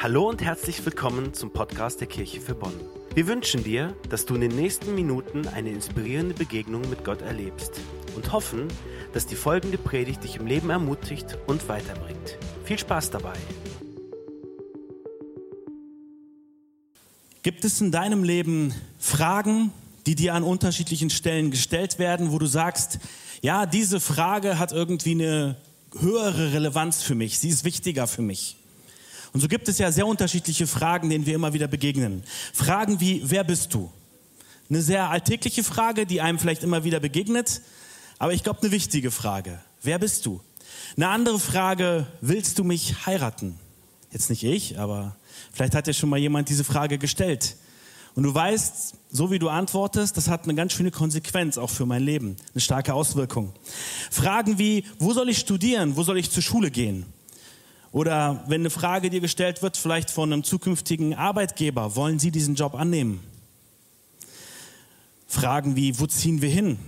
Hallo 0.00 0.28
und 0.28 0.40
herzlich 0.40 0.86
willkommen 0.86 1.34
zum 1.34 1.50
Podcast 1.50 2.00
der 2.00 2.06
Kirche 2.06 2.40
für 2.40 2.54
Bonn. 2.54 2.72
Wir 3.16 3.26
wünschen 3.26 3.64
dir, 3.64 3.96
dass 4.08 4.26
du 4.26 4.36
in 4.36 4.42
den 4.42 4.54
nächsten 4.54 4.94
Minuten 4.94 5.48
eine 5.48 5.70
inspirierende 5.70 6.36
Begegnung 6.36 6.88
mit 6.88 7.04
Gott 7.04 7.20
erlebst 7.20 7.72
und 8.14 8.30
hoffen, 8.30 8.68
dass 9.12 9.26
die 9.26 9.34
folgende 9.34 9.76
Predigt 9.76 10.22
dich 10.22 10.36
im 10.36 10.46
Leben 10.46 10.70
ermutigt 10.70 11.36
und 11.48 11.68
weiterbringt. 11.68 12.38
Viel 12.64 12.78
Spaß 12.78 13.10
dabei! 13.10 13.32
Gibt 17.42 17.64
es 17.64 17.80
in 17.80 17.90
deinem 17.90 18.22
Leben 18.22 18.72
Fragen, 19.00 19.72
die 20.06 20.14
dir 20.14 20.34
an 20.34 20.44
unterschiedlichen 20.44 21.10
Stellen 21.10 21.50
gestellt 21.50 21.98
werden, 21.98 22.30
wo 22.30 22.38
du 22.38 22.46
sagst, 22.46 23.00
ja, 23.42 23.66
diese 23.66 23.98
Frage 23.98 24.60
hat 24.60 24.70
irgendwie 24.70 25.10
eine 25.10 25.56
höhere 25.98 26.52
Relevanz 26.52 27.02
für 27.02 27.16
mich, 27.16 27.40
sie 27.40 27.48
ist 27.48 27.64
wichtiger 27.64 28.06
für 28.06 28.22
mich? 28.22 28.58
Und 29.32 29.40
so 29.40 29.48
gibt 29.48 29.68
es 29.68 29.78
ja 29.78 29.92
sehr 29.92 30.06
unterschiedliche 30.06 30.66
Fragen, 30.66 31.10
denen 31.10 31.26
wir 31.26 31.34
immer 31.34 31.52
wieder 31.52 31.68
begegnen. 31.68 32.22
Fragen 32.52 33.00
wie, 33.00 33.22
wer 33.24 33.44
bist 33.44 33.74
du? 33.74 33.90
Eine 34.70 34.82
sehr 34.82 35.10
alltägliche 35.10 35.64
Frage, 35.64 36.06
die 36.06 36.20
einem 36.20 36.38
vielleicht 36.38 36.62
immer 36.62 36.84
wieder 36.84 37.00
begegnet, 37.00 37.62
aber 38.18 38.32
ich 38.32 38.42
glaube 38.42 38.60
eine 38.62 38.70
wichtige 38.70 39.10
Frage. 39.10 39.60
Wer 39.82 39.98
bist 39.98 40.26
du? 40.26 40.40
Eine 40.96 41.08
andere 41.08 41.38
Frage, 41.38 42.06
willst 42.20 42.58
du 42.58 42.64
mich 42.64 43.06
heiraten? 43.06 43.58
Jetzt 44.10 44.30
nicht 44.30 44.44
ich, 44.44 44.78
aber 44.78 45.16
vielleicht 45.52 45.74
hat 45.74 45.86
ja 45.86 45.92
schon 45.92 46.08
mal 46.08 46.18
jemand 46.18 46.48
diese 46.48 46.64
Frage 46.64 46.98
gestellt. 46.98 47.56
Und 48.14 48.24
du 48.24 48.34
weißt, 48.34 48.94
so 49.10 49.30
wie 49.30 49.38
du 49.38 49.48
antwortest, 49.48 50.16
das 50.16 50.28
hat 50.28 50.44
eine 50.44 50.54
ganz 50.54 50.72
schöne 50.72 50.90
Konsequenz 50.90 51.56
auch 51.56 51.70
für 51.70 51.86
mein 51.86 52.02
Leben, 52.02 52.36
eine 52.52 52.60
starke 52.60 52.94
Auswirkung. 52.94 53.52
Fragen 54.10 54.58
wie, 54.58 54.84
wo 54.98 55.12
soll 55.12 55.28
ich 55.28 55.38
studieren? 55.38 55.96
Wo 55.96 56.02
soll 56.02 56.18
ich 56.18 56.30
zur 56.30 56.42
Schule 56.42 56.70
gehen? 56.70 57.06
Oder 57.90 58.44
wenn 58.48 58.62
eine 58.62 58.70
Frage 58.70 59.10
dir 59.10 59.20
gestellt 59.20 59.62
wird, 59.62 59.76
vielleicht 59.76 60.10
von 60.10 60.32
einem 60.32 60.44
zukünftigen 60.44 61.14
Arbeitgeber, 61.14 61.96
wollen 61.96 62.18
Sie 62.18 62.30
diesen 62.30 62.54
Job 62.54 62.74
annehmen? 62.74 63.20
Fragen 65.26 65.76
wie, 65.76 65.98
wo 65.98 66.06
ziehen 66.06 66.42
wir 66.42 66.50
hin? 66.50 66.78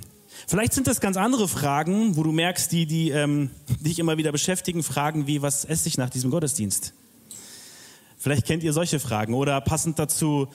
Vielleicht 0.46 0.72
sind 0.72 0.86
das 0.86 1.00
ganz 1.00 1.16
andere 1.16 1.48
Fragen, 1.48 2.16
wo 2.16 2.22
du 2.22 2.32
merkst, 2.32 2.72
die, 2.72 2.86
die 2.86 3.10
ähm, 3.10 3.50
dich 3.80 3.98
immer 3.98 4.16
wieder 4.18 4.32
beschäftigen. 4.32 4.82
Fragen 4.82 5.26
wie, 5.26 5.42
was 5.42 5.64
esse 5.64 5.88
ich 5.88 5.96
nach 5.96 6.10
diesem 6.10 6.30
Gottesdienst? 6.30 6.92
Vielleicht 8.18 8.46
kennt 8.46 8.62
ihr 8.62 8.72
solche 8.72 9.00
Fragen. 9.00 9.32
Oder 9.34 9.60
passend 9.62 9.98
dazu, 9.98 10.48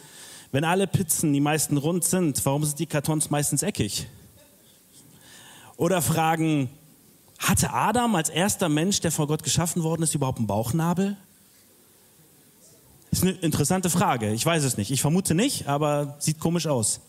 wenn 0.51 0.63
alle 0.63 0.85
Pizzen, 0.85 1.33
die 1.33 1.39
meisten 1.39 1.77
rund 1.77 2.03
sind, 2.03 2.45
warum 2.45 2.63
sind 2.63 2.77
die 2.77 2.85
Kartons 2.85 3.31
meistens 3.31 3.63
eckig? 3.63 4.07
Oder 5.77 6.01
Fragen, 6.01 6.69
hatte 7.39 7.73
Adam 7.73 8.15
als 8.15 8.29
erster 8.29 8.69
Mensch, 8.69 9.01
der 9.01 9.11
vor 9.11 9.27
Gott 9.27 9.43
geschaffen 9.43 9.83
worden 9.83 10.03
ist, 10.03 10.15
überhaupt 10.15 10.37
einen 10.37 10.47
Bauchnabel? 10.47 11.17
Das 13.11 13.19
ist 13.19 13.23
eine 13.23 13.37
interessante 13.37 13.89
Frage. 13.89 14.33
Ich 14.33 14.45
weiß 14.45 14.63
es 14.63 14.77
nicht. 14.77 14.91
Ich 14.91 15.01
vermute 15.01 15.35
nicht, 15.35 15.67
aber 15.67 16.15
sieht 16.19 16.39
komisch 16.39 16.67
aus. 16.67 17.01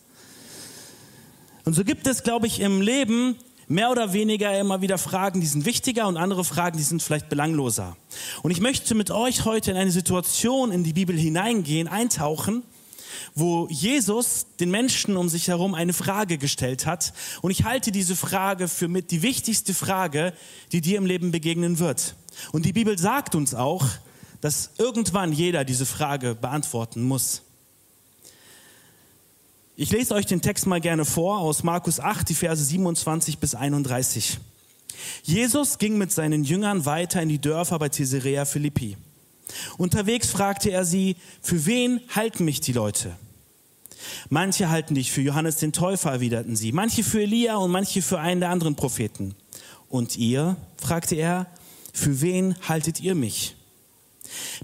Und 1.64 1.74
so 1.74 1.82
gibt 1.82 2.06
es, 2.06 2.22
glaube 2.22 2.46
ich, 2.46 2.60
im 2.60 2.80
Leben 2.80 3.36
mehr 3.68 3.90
oder 3.90 4.12
weniger 4.12 4.56
immer 4.58 4.80
wieder 4.80 4.98
Fragen, 4.98 5.40
die 5.40 5.46
sind 5.46 5.64
wichtiger 5.66 6.06
und 6.06 6.16
andere 6.16 6.44
Fragen, 6.44 6.76
die 6.76 6.84
sind 6.84 7.02
vielleicht 7.02 7.28
belangloser. 7.28 7.96
Und 8.42 8.52
ich 8.52 8.60
möchte 8.60 8.94
mit 8.94 9.10
euch 9.10 9.44
heute 9.44 9.72
in 9.72 9.76
eine 9.76 9.90
Situation 9.90 10.70
in 10.70 10.84
die 10.84 10.92
Bibel 10.92 11.16
hineingehen, 11.16 11.88
eintauchen, 11.88 12.62
wo 13.34 13.68
Jesus 13.70 14.46
den 14.60 14.70
Menschen 14.70 15.16
um 15.16 15.28
sich 15.28 15.48
herum 15.48 15.74
eine 15.74 15.92
Frage 15.92 16.38
gestellt 16.38 16.86
hat. 16.86 17.12
Und 17.42 17.50
ich 17.50 17.64
halte 17.64 17.92
diese 17.92 18.16
Frage 18.16 18.68
für 18.68 18.88
mit 18.88 19.10
die 19.10 19.22
wichtigste 19.22 19.74
Frage, 19.74 20.32
die 20.72 20.80
dir 20.80 20.98
im 20.98 21.06
Leben 21.06 21.30
begegnen 21.30 21.78
wird. 21.78 22.14
Und 22.52 22.66
die 22.66 22.72
Bibel 22.72 22.98
sagt 22.98 23.34
uns 23.34 23.54
auch, 23.54 23.86
dass 24.40 24.70
irgendwann 24.78 25.32
jeder 25.32 25.64
diese 25.64 25.86
Frage 25.86 26.34
beantworten 26.34 27.02
muss. 27.02 27.42
Ich 29.78 29.90
lese 29.90 30.14
euch 30.14 30.24
den 30.24 30.40
Text 30.40 30.66
mal 30.66 30.80
gerne 30.80 31.04
vor 31.04 31.38
aus 31.38 31.62
Markus 31.62 32.00
8, 32.00 32.28
die 32.28 32.34
Verse 32.34 32.64
27 32.64 33.38
bis 33.38 33.54
31. 33.54 34.38
Jesus 35.22 35.78
ging 35.78 35.98
mit 35.98 36.12
seinen 36.12 36.44
Jüngern 36.44 36.86
weiter 36.86 37.20
in 37.20 37.28
die 37.28 37.40
Dörfer 37.40 37.78
bei 37.78 37.88
Caesarea 37.90 38.44
Philippi. 38.46 38.96
Unterwegs 39.78 40.30
fragte 40.30 40.70
er 40.70 40.84
sie, 40.84 41.16
für 41.40 41.66
wen 41.66 42.00
halten 42.14 42.44
mich 42.44 42.60
die 42.60 42.72
Leute? 42.72 43.16
Manche 44.28 44.68
halten 44.68 44.94
dich 44.94 45.10
für 45.12 45.22
Johannes 45.22 45.56
den 45.56 45.72
Täufer, 45.72 46.10
erwiderten 46.10 46.56
sie, 46.56 46.72
manche 46.72 47.02
für 47.02 47.22
Elia 47.22 47.56
und 47.56 47.70
manche 47.70 48.02
für 48.02 48.20
einen 48.20 48.40
der 48.40 48.50
anderen 48.50 48.76
Propheten. 48.76 49.34
Und 49.88 50.16
ihr, 50.16 50.56
fragte 50.78 51.14
er, 51.14 51.46
für 51.92 52.20
wen 52.20 52.56
haltet 52.68 53.00
ihr 53.00 53.14
mich? 53.14 53.56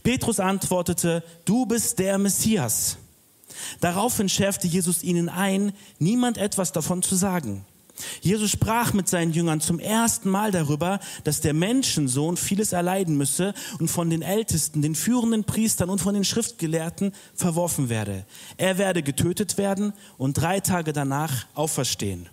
Petrus 0.02 0.40
antwortete, 0.40 1.22
du 1.44 1.66
bist 1.66 1.98
der 1.98 2.18
Messias. 2.18 2.98
Daraufhin 3.80 4.28
schärfte 4.28 4.66
Jesus 4.66 5.02
ihnen 5.02 5.28
ein, 5.28 5.72
niemand 5.98 6.38
etwas 6.38 6.72
davon 6.72 7.02
zu 7.02 7.14
sagen. 7.14 7.64
Jesus 8.20 8.50
sprach 8.50 8.92
mit 8.92 9.08
seinen 9.08 9.32
Jüngern 9.32 9.60
zum 9.60 9.78
ersten 9.78 10.30
Mal 10.30 10.50
darüber, 10.50 10.98
dass 11.24 11.40
der 11.40 11.54
Menschensohn 11.54 12.36
vieles 12.36 12.72
erleiden 12.72 13.16
müsse 13.16 13.54
und 13.78 13.88
von 13.88 14.10
den 14.10 14.22
Ältesten, 14.22 14.82
den 14.82 14.94
führenden 14.94 15.44
Priestern 15.44 15.90
und 15.90 16.00
von 16.00 16.14
den 16.14 16.24
Schriftgelehrten 16.24 17.12
verworfen 17.34 17.88
werde. 17.88 18.24
Er 18.56 18.78
werde 18.78 19.02
getötet 19.02 19.58
werden 19.58 19.92
und 20.18 20.34
drei 20.34 20.60
Tage 20.60 20.92
danach 20.92 21.46
auferstehen. 21.54 22.28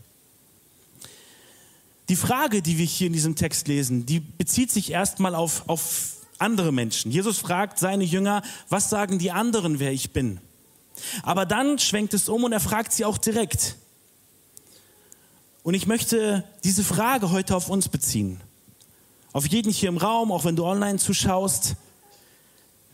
Die 2.10 2.16
Frage, 2.16 2.62
die 2.64 2.80
wir 2.80 2.86
hier 2.86 3.08
in 3.08 3.14
diesem 3.14 3.36
Text 3.36 3.68
lesen, 3.68 4.06
die 4.06 4.20
bezieht 4.20 4.72
sich 4.72 4.92
erstmal 4.92 5.36
auf, 5.36 5.70
auf 5.70 6.18
andere 6.40 6.72
Menschen. 6.72 7.12
Jesus 7.12 7.38
fragt 7.38 7.78
seine 7.78 8.04
Jünger, 8.04 8.42
was 8.70 8.90
sagen 8.90 9.20
die 9.20 9.32
anderen, 9.32 9.80
wer 9.80 9.92
ich 9.92 10.12
bin? 10.12 10.40
Aber 11.22 11.46
dann 11.46 11.78
schwenkt 11.78 12.14
es 12.16 12.28
um 12.28 12.44
und 12.44 12.52
er 12.52 12.60
fragt 12.60 12.94
sie 12.94 13.06
auch 13.06 13.18
direkt, 13.18 13.76
und 15.70 15.76
ich 15.76 15.86
möchte 15.86 16.44
diese 16.64 16.84
Frage 16.84 17.30
heute 17.30 17.56
auf 17.56 17.70
uns 17.70 17.90
beziehen. 17.90 18.42
Auf 19.34 19.46
jeden 19.46 19.72
hier 19.72 19.90
im 19.90 19.98
Raum, 19.98 20.32
auch 20.32 20.44
wenn 20.44 20.56
du 20.56 20.66
online 20.66 20.98
zuschaust. 20.98 21.76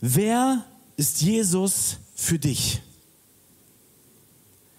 Wer 0.02 0.62
ist 0.98 1.22
Jesus 1.22 1.96
für 2.14 2.38
dich? 2.38 2.82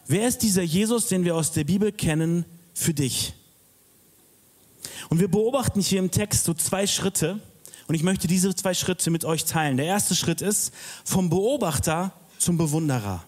Wer 0.06 0.28
ist 0.28 0.44
dieser 0.44 0.62
Jesus, 0.62 1.08
den 1.08 1.26
wir 1.26 1.36
aus 1.36 1.54
der 1.54 1.64
Bibel 1.64 1.92
kennen, 1.92 2.46
für 2.76 2.94
dich? 2.94 3.34
Und 5.10 5.20
wir 5.20 5.28
beobachten 5.28 5.82
hier 5.82 5.98
im 5.98 6.12
Text 6.12 6.44
so 6.44 6.54
zwei 6.54 6.86
Schritte. 6.86 7.40
Und 7.88 7.96
ich 7.96 8.04
möchte 8.04 8.28
diese 8.28 8.54
zwei 8.54 8.76
Schritte 8.76 9.10
mit 9.10 9.26
euch 9.26 9.46
teilen. 9.46 9.76
Der 9.76 9.88
erste 9.88 10.14
Schritt 10.14 10.44
ist 10.44 10.72
vom 11.04 11.32
Beobachter 11.32 12.14
zum 12.38 12.60
Bewunderer. 12.60 13.24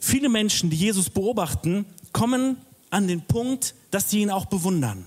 Viele 0.00 0.28
Menschen, 0.28 0.68
die 0.68 0.76
Jesus 0.76 1.10
beobachten, 1.10 1.86
kommen 2.10 2.56
an 2.94 3.08
den 3.08 3.22
Punkt, 3.22 3.74
dass 3.90 4.08
sie 4.08 4.20
ihn 4.20 4.30
auch 4.30 4.46
bewundern. 4.46 5.04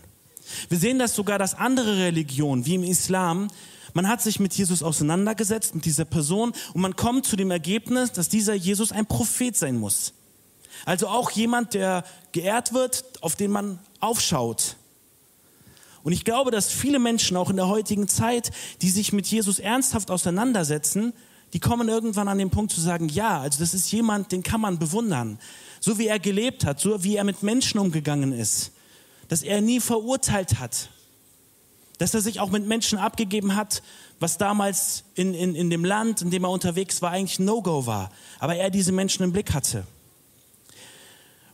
Wir 0.70 0.78
sehen 0.78 1.00
das 1.00 1.16
sogar, 1.16 1.40
dass 1.40 1.56
andere 1.56 1.98
Religionen, 1.98 2.66
wie 2.66 2.76
im 2.76 2.84
Islam, 2.84 3.48
man 3.94 4.08
hat 4.08 4.22
sich 4.22 4.40
mit 4.40 4.54
Jesus 4.54 4.84
auseinandergesetzt, 4.84 5.74
mit 5.74 5.86
dieser 5.86 6.06
Person, 6.06 6.54
und 6.74 6.82
man 6.82 6.96
kommt 6.96 7.26
zu 7.26 7.36
dem 7.36 7.50
Ergebnis, 7.50 8.12
dass 8.12 8.30
dieser 8.30 8.54
Jesus 8.54 8.92
ein 8.92 9.06
Prophet 9.06 9.56
sein 9.56 9.78
muss. 9.78 10.14
Also 10.86 11.08
auch 11.08 11.32
jemand, 11.32 11.74
der 11.74 12.04
geehrt 12.34 12.74
wird, 12.74 13.06
auf 13.22 13.36
den 13.36 13.52
man 13.52 13.80
aufschaut. 14.00 14.76
Und 16.04 16.12
ich 16.12 16.24
glaube, 16.24 16.52
dass 16.52 16.72
viele 16.72 17.00
Menschen 17.00 17.36
auch 17.38 17.50
in 17.50 17.56
der 17.56 17.68
heutigen 17.68 18.08
Zeit, 18.08 18.52
die 18.82 18.90
sich 18.90 19.14
mit 19.14 19.28
Jesus 19.28 19.60
ernsthaft 19.60 20.12
auseinandersetzen, 20.12 21.14
die 21.54 21.60
kommen 21.60 21.88
irgendwann 21.88 22.28
an 22.28 22.38
den 22.38 22.50
Punkt 22.50 22.72
zu 22.72 22.82
sagen, 22.82 23.08
ja, 23.10 23.40
also 23.40 23.60
das 23.60 23.74
ist 23.74 23.92
jemand, 23.92 24.32
den 24.32 24.44
kann 24.44 24.62
man 24.62 24.80
bewundern. 24.80 25.40
So 25.80 25.98
wie 25.98 26.08
er 26.08 26.20
gelebt 26.20 26.66
hat, 26.66 26.80
so 26.80 27.04
wie 27.04 27.16
er 27.16 27.24
mit 27.24 27.44
Menschen 27.44 27.80
umgegangen 27.80 28.34
ist, 28.34 28.72
dass 29.28 29.44
er 29.44 29.62
nie 29.62 29.80
verurteilt 29.80 30.60
hat, 30.60 30.90
dass 31.98 32.14
er 32.14 32.22
sich 32.22 32.40
auch 32.40 32.50
mit 32.50 32.68
Menschen 32.68 33.00
abgegeben 33.00 33.56
hat, 33.56 33.82
was 34.20 34.38
damals 34.38 35.04
in, 35.16 35.34
in, 35.34 35.56
in 35.56 35.70
dem 35.70 35.86
Land, 35.86 36.22
in 36.22 36.32
dem 36.32 36.44
er 36.44 36.50
unterwegs 36.50 37.02
war, 37.02 37.12
eigentlich 37.12 37.40
No-Go 37.40 37.86
war, 37.86 38.12
aber 38.40 38.56
er 38.56 38.70
diese 38.70 38.92
Menschen 38.92 39.24
im 39.24 39.32
Blick 39.32 39.54
hatte. 39.54 39.86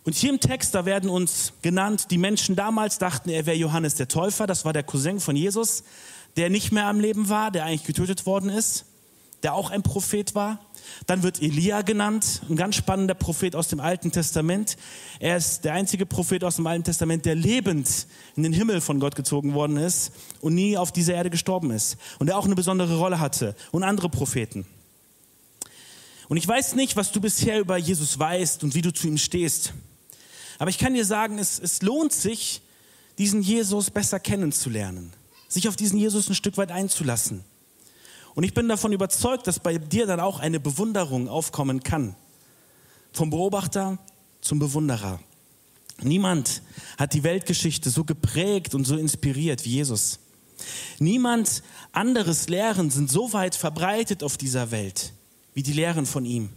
Und 0.06 0.16
hier 0.16 0.32
im 0.32 0.40
Text, 0.40 0.76
da 0.76 0.86
werden 0.86 1.10
uns 1.10 1.54
genannt, 1.62 2.08
die 2.12 2.18
Menschen 2.18 2.56
damals 2.56 2.98
dachten, 2.98 3.30
er 3.30 3.46
wäre 3.46 3.56
Johannes 3.56 3.96
der 3.96 4.10
Täufer, 4.10 4.48
das 4.48 4.66
war 4.66 4.74
der 4.74 4.84
Cousin 4.84 5.20
von 5.20 5.36
Jesus, 5.36 5.84
der 6.36 6.50
nicht 6.50 6.72
mehr 6.72 6.88
am 6.88 7.00
Leben 7.00 7.30
war, 7.30 7.52
der 7.52 7.66
eigentlich 7.66 7.86
getötet 7.86 8.26
worden 8.26 8.50
ist, 8.50 8.86
der 9.44 9.54
auch 9.54 9.70
ein 9.70 9.84
Prophet 9.84 10.36
war. 10.36 10.60
Dann 11.06 11.24
wird 11.24 11.42
Elia 11.42 11.82
genannt, 11.82 12.42
ein 12.50 12.56
ganz 12.56 12.76
spannender 12.76 13.14
Prophet 13.14 13.56
aus 13.56 13.68
dem 13.68 13.80
Alten 13.80 14.12
Testament. 14.12 14.78
Er 15.20 15.38
ist 15.38 15.66
der 15.66 15.74
einzige 15.74 16.06
Prophet 16.06 16.44
aus 16.44 16.58
dem 16.58 16.68
Alten 16.68 16.84
Testament, 16.84 17.26
der 17.26 17.36
lebend 17.36 18.08
in 18.36 18.44
den 18.44 18.54
Himmel 18.54 18.82
von 18.82 19.00
Gott 19.00 19.16
gezogen 19.16 19.54
worden 19.54 19.78
ist 19.78 20.12
und 20.42 20.56
nie 20.56 20.78
auf 20.78 20.92
dieser 20.92 21.14
Erde 21.14 21.30
gestorben 21.30 21.72
ist. 21.72 21.98
Und 22.20 22.28
der 22.28 22.38
auch 22.38 22.46
eine 22.46 22.56
besondere 22.56 22.98
Rolle 22.98 23.20
hatte. 23.20 23.56
Und 23.72 23.84
andere 23.84 24.10
Propheten. 24.10 24.66
Und 26.30 26.38
ich 26.38 26.48
weiß 26.48 26.76
nicht, 26.76 26.96
was 26.96 27.12
du 27.12 27.22
bisher 27.22 27.60
über 27.60 27.78
Jesus 27.78 28.18
weißt 28.18 28.64
und 28.64 28.76
wie 28.76 28.82
du 28.82 28.94
zu 28.94 29.08
ihm 29.08 29.18
stehst. 29.18 29.74
Aber 30.58 30.70
ich 30.70 30.78
kann 30.78 30.94
dir 30.94 31.06
sagen, 31.06 31.38
es, 31.38 31.60
es 31.60 31.82
lohnt 31.82 32.14
sich, 32.14 32.62
diesen 33.18 33.42
Jesus 33.42 33.92
besser 33.92 34.20
kennenzulernen. 34.20 35.14
Sich 35.48 35.68
auf 35.68 35.76
diesen 35.76 36.00
Jesus 36.00 36.30
ein 36.30 36.36
Stück 36.36 36.58
weit 36.58 36.72
einzulassen. 36.72 37.44
Und 38.36 38.44
ich 38.44 38.54
bin 38.54 38.68
davon 38.68 38.94
überzeugt, 38.94 39.48
dass 39.48 39.60
bei 39.60 39.78
dir 39.78 40.08
dann 40.08 40.20
auch 40.20 40.40
eine 40.40 40.60
Bewunderung 40.60 41.28
aufkommen 41.28 41.84
kann. 41.84 42.16
Vom 43.12 43.30
Beobachter 43.30 44.00
zum 44.42 44.60
Bewunderer. 44.60 45.20
Niemand 46.02 46.62
hat 46.98 47.14
die 47.14 47.24
Weltgeschichte 47.24 47.90
so 47.90 48.04
geprägt 48.04 48.74
und 48.74 48.86
so 48.86 48.98
inspiriert 48.98 49.64
wie 49.66 49.72
Jesus. 49.76 50.20
Niemand 51.00 51.62
anderes 51.92 52.50
Lehren 52.50 52.90
sind 52.90 53.12
so 53.12 53.34
weit 53.34 53.56
verbreitet 53.56 54.24
auf 54.24 54.38
dieser 54.38 54.72
Welt 54.72 55.14
wie 55.54 55.64
die 55.64 55.74
Lehren 55.74 56.06
von 56.06 56.26
ihm. 56.26 56.50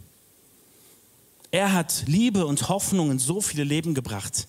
Er 1.50 1.72
hat 1.72 2.04
Liebe 2.06 2.46
und 2.46 2.68
Hoffnung 2.68 3.10
in 3.10 3.18
so 3.18 3.40
viele 3.40 3.64
Leben 3.64 3.94
gebracht. 3.94 4.48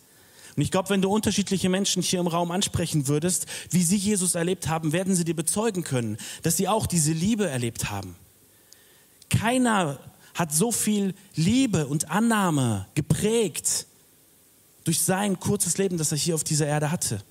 Und 0.57 0.63
ich 0.63 0.71
glaube, 0.71 0.89
wenn 0.89 1.04
du 1.04 1.12
unterschiedliche 1.12 1.69
Menschen 1.69 2.01
hier 2.01 2.19
im 2.19 2.25
Raum 2.25 2.50
ansprechen 2.50 3.07
würdest, 3.07 3.45
wie 3.69 3.83
sie 3.83 3.95
Jesus 3.95 4.33
erlebt 4.33 4.68
haben, 4.68 4.92
werden 4.92 5.15
sie 5.15 5.24
dir 5.24 5.36
bezeugen 5.36 5.83
können, 5.83 6.18
dass 6.42 6.57
sie 6.57 6.68
auch 6.68 6.88
diese 6.88 7.12
Liebe 7.12 7.48
erlebt 7.48 7.92
haben. 7.92 8.15
Keiner 9.30 10.00
hat 10.33 10.51
so 10.51 10.71
viel 10.71 11.13
Liebe 11.36 11.86
und 11.86 12.09
Annahme 12.09 12.88
geprägt 12.95 13.86
durch 14.83 15.00
sein 15.01 15.39
kurzes 15.39 15.77
Leben, 15.77 16.00
das 16.00 16.12
er 16.12 16.18
hier 16.18 16.33
auf 16.33 16.44
dieser 16.44 16.65
Erde 16.65 16.92
hatte. 16.92 17.21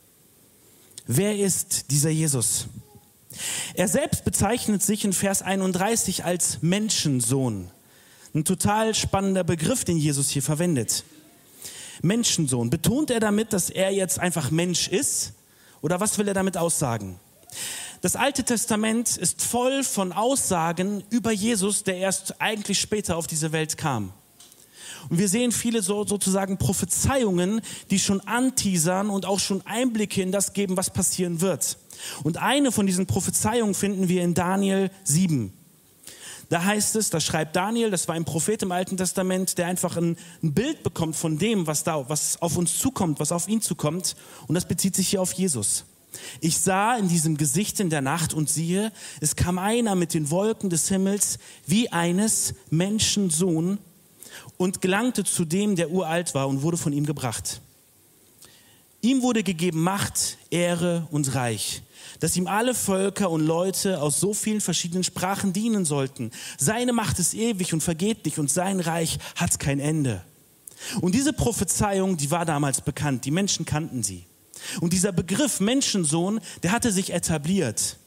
Wer 1.08 1.36
ist 1.36 1.90
dieser 1.90 2.10
Jesus? 2.10 2.68
Er 3.74 3.88
selbst 3.88 4.24
bezeichnet 4.24 4.84
sich 4.84 5.04
in 5.04 5.12
Vers 5.12 5.42
31 5.42 6.24
als 6.24 6.62
Menschensohn. 6.62 7.72
Ein 8.36 8.44
total 8.44 8.94
spannender 8.94 9.42
Begriff, 9.42 9.84
den 9.84 9.96
Jesus 9.96 10.30
hier 10.30 10.42
verwendet. 10.42 11.02
Menschensohn. 12.02 12.70
Betont 12.70 13.10
er 13.10 13.20
damit, 13.20 13.52
dass 13.52 13.70
er 13.70 13.90
jetzt 13.92 14.18
einfach 14.18 14.50
Mensch 14.50 14.88
ist? 14.88 15.32
Oder 15.82 16.00
was 16.00 16.18
will 16.18 16.28
er 16.28 16.34
damit 16.34 16.56
aussagen? 16.56 17.18
Das 18.00 18.16
Alte 18.16 18.44
Testament 18.44 19.16
ist 19.16 19.42
voll 19.42 19.82
von 19.82 20.12
Aussagen 20.12 21.02
über 21.10 21.32
Jesus, 21.32 21.82
der 21.82 21.96
erst 21.96 22.40
eigentlich 22.40 22.78
später 22.78 23.16
auf 23.16 23.26
diese 23.26 23.52
Welt 23.52 23.76
kam. 23.76 24.12
Und 25.08 25.18
wir 25.18 25.28
sehen 25.28 25.52
viele 25.52 25.82
so, 25.82 26.04
sozusagen 26.04 26.58
Prophezeiungen, 26.58 27.60
die 27.90 27.98
schon 27.98 28.20
anteasern 28.22 29.08
und 29.08 29.24
auch 29.24 29.38
schon 29.38 29.64
Einblicke 29.66 30.22
in 30.22 30.32
das 30.32 30.52
geben, 30.52 30.76
was 30.76 30.90
passieren 30.90 31.40
wird. 31.40 31.78
Und 32.24 32.38
eine 32.38 32.72
von 32.72 32.86
diesen 32.86 33.06
Prophezeiungen 33.06 33.74
finden 33.74 34.08
wir 34.08 34.22
in 34.22 34.34
Daniel 34.34 34.90
7. 35.04 35.55
Da 36.48 36.64
heißt 36.64 36.94
es, 36.96 37.10
da 37.10 37.20
schreibt 37.20 37.56
Daniel, 37.56 37.90
das 37.90 38.06
war 38.06 38.14
ein 38.14 38.24
Prophet 38.24 38.62
im 38.62 38.70
Alten 38.70 38.96
Testament, 38.96 39.58
der 39.58 39.66
einfach 39.66 39.96
ein, 39.96 40.16
ein, 40.42 40.54
Bild 40.54 40.82
bekommt 40.82 41.16
von 41.16 41.38
dem, 41.38 41.66
was 41.66 41.82
da, 41.82 42.08
was 42.08 42.40
auf 42.40 42.56
uns 42.56 42.78
zukommt, 42.78 43.18
was 43.18 43.32
auf 43.32 43.48
ihn 43.48 43.60
zukommt. 43.60 44.14
Und 44.46 44.54
das 44.54 44.68
bezieht 44.68 44.94
sich 44.94 45.08
hier 45.08 45.20
auf 45.20 45.32
Jesus. 45.32 45.84
Ich 46.40 46.58
sah 46.58 46.96
in 46.96 47.08
diesem 47.08 47.36
Gesicht 47.36 47.80
in 47.80 47.90
der 47.90 48.00
Nacht 48.00 48.32
und 48.32 48.48
siehe, 48.48 48.92
es 49.20 49.36
kam 49.36 49.58
einer 49.58 49.94
mit 49.96 50.14
den 50.14 50.30
Wolken 50.30 50.70
des 50.70 50.88
Himmels 50.88 51.38
wie 51.66 51.90
eines 51.90 52.54
Menschensohn 52.70 53.78
und 54.56 54.80
gelangte 54.80 55.24
zu 55.24 55.44
dem, 55.44 55.76
der 55.76 55.90
uralt 55.90 56.34
war 56.34 56.48
und 56.48 56.62
wurde 56.62 56.76
von 56.76 56.92
ihm 56.92 57.06
gebracht. 57.06 57.60
Ihm 59.06 59.22
wurde 59.22 59.44
gegeben 59.44 59.84
Macht, 59.84 60.36
Ehre 60.50 61.06
und 61.12 61.32
Reich 61.36 61.82
dass 62.20 62.36
ihm 62.36 62.46
alle 62.46 62.74
Völker 62.74 63.30
und 63.30 63.44
Leute 63.44 64.00
aus 64.00 64.20
so 64.20 64.32
vielen 64.32 64.62
verschiedenen 64.62 65.04
Sprachen 65.04 65.52
dienen 65.52 65.84
sollten. 65.84 66.30
Seine 66.56 66.94
Macht 66.94 67.18
ist 67.18 67.34
ewig 67.34 67.74
und 67.74 67.82
vergeht 67.82 68.24
nicht 68.24 68.38
und 68.38 68.50
sein 68.50 68.80
Reich 68.80 69.18
hat 69.34 69.60
kein 69.60 69.80
Ende. 69.80 70.22
Und 71.02 71.14
diese 71.14 71.34
Prophezeiung, 71.34 72.16
die 72.16 72.30
war 72.30 72.46
damals 72.46 72.80
bekannt, 72.80 73.26
die 73.26 73.30
Menschen 73.30 73.66
kannten 73.66 74.02
sie. 74.02 74.24
Und 74.80 74.94
dieser 74.94 75.12
Begriff 75.12 75.60
Menschensohn, 75.60 76.40
der 76.62 76.72
hatte 76.72 76.90
sich 76.90 77.12
etabliert. 77.12 77.98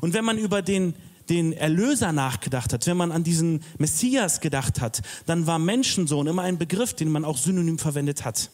Und 0.00 0.14
wenn 0.14 0.24
man 0.24 0.38
über 0.38 0.62
den, 0.62 0.94
den 1.28 1.52
Erlöser 1.52 2.12
nachgedacht 2.12 2.72
hat, 2.72 2.86
wenn 2.86 2.96
man 2.96 3.12
an 3.12 3.22
diesen 3.22 3.62
Messias 3.76 4.40
gedacht 4.40 4.80
hat, 4.80 5.02
dann 5.26 5.46
war 5.46 5.58
Menschensohn 5.58 6.26
immer 6.26 6.42
ein 6.42 6.56
Begriff, 6.56 6.94
den 6.94 7.10
man 7.10 7.26
auch 7.26 7.36
synonym 7.36 7.78
verwendet 7.78 8.24
hat. 8.24 8.50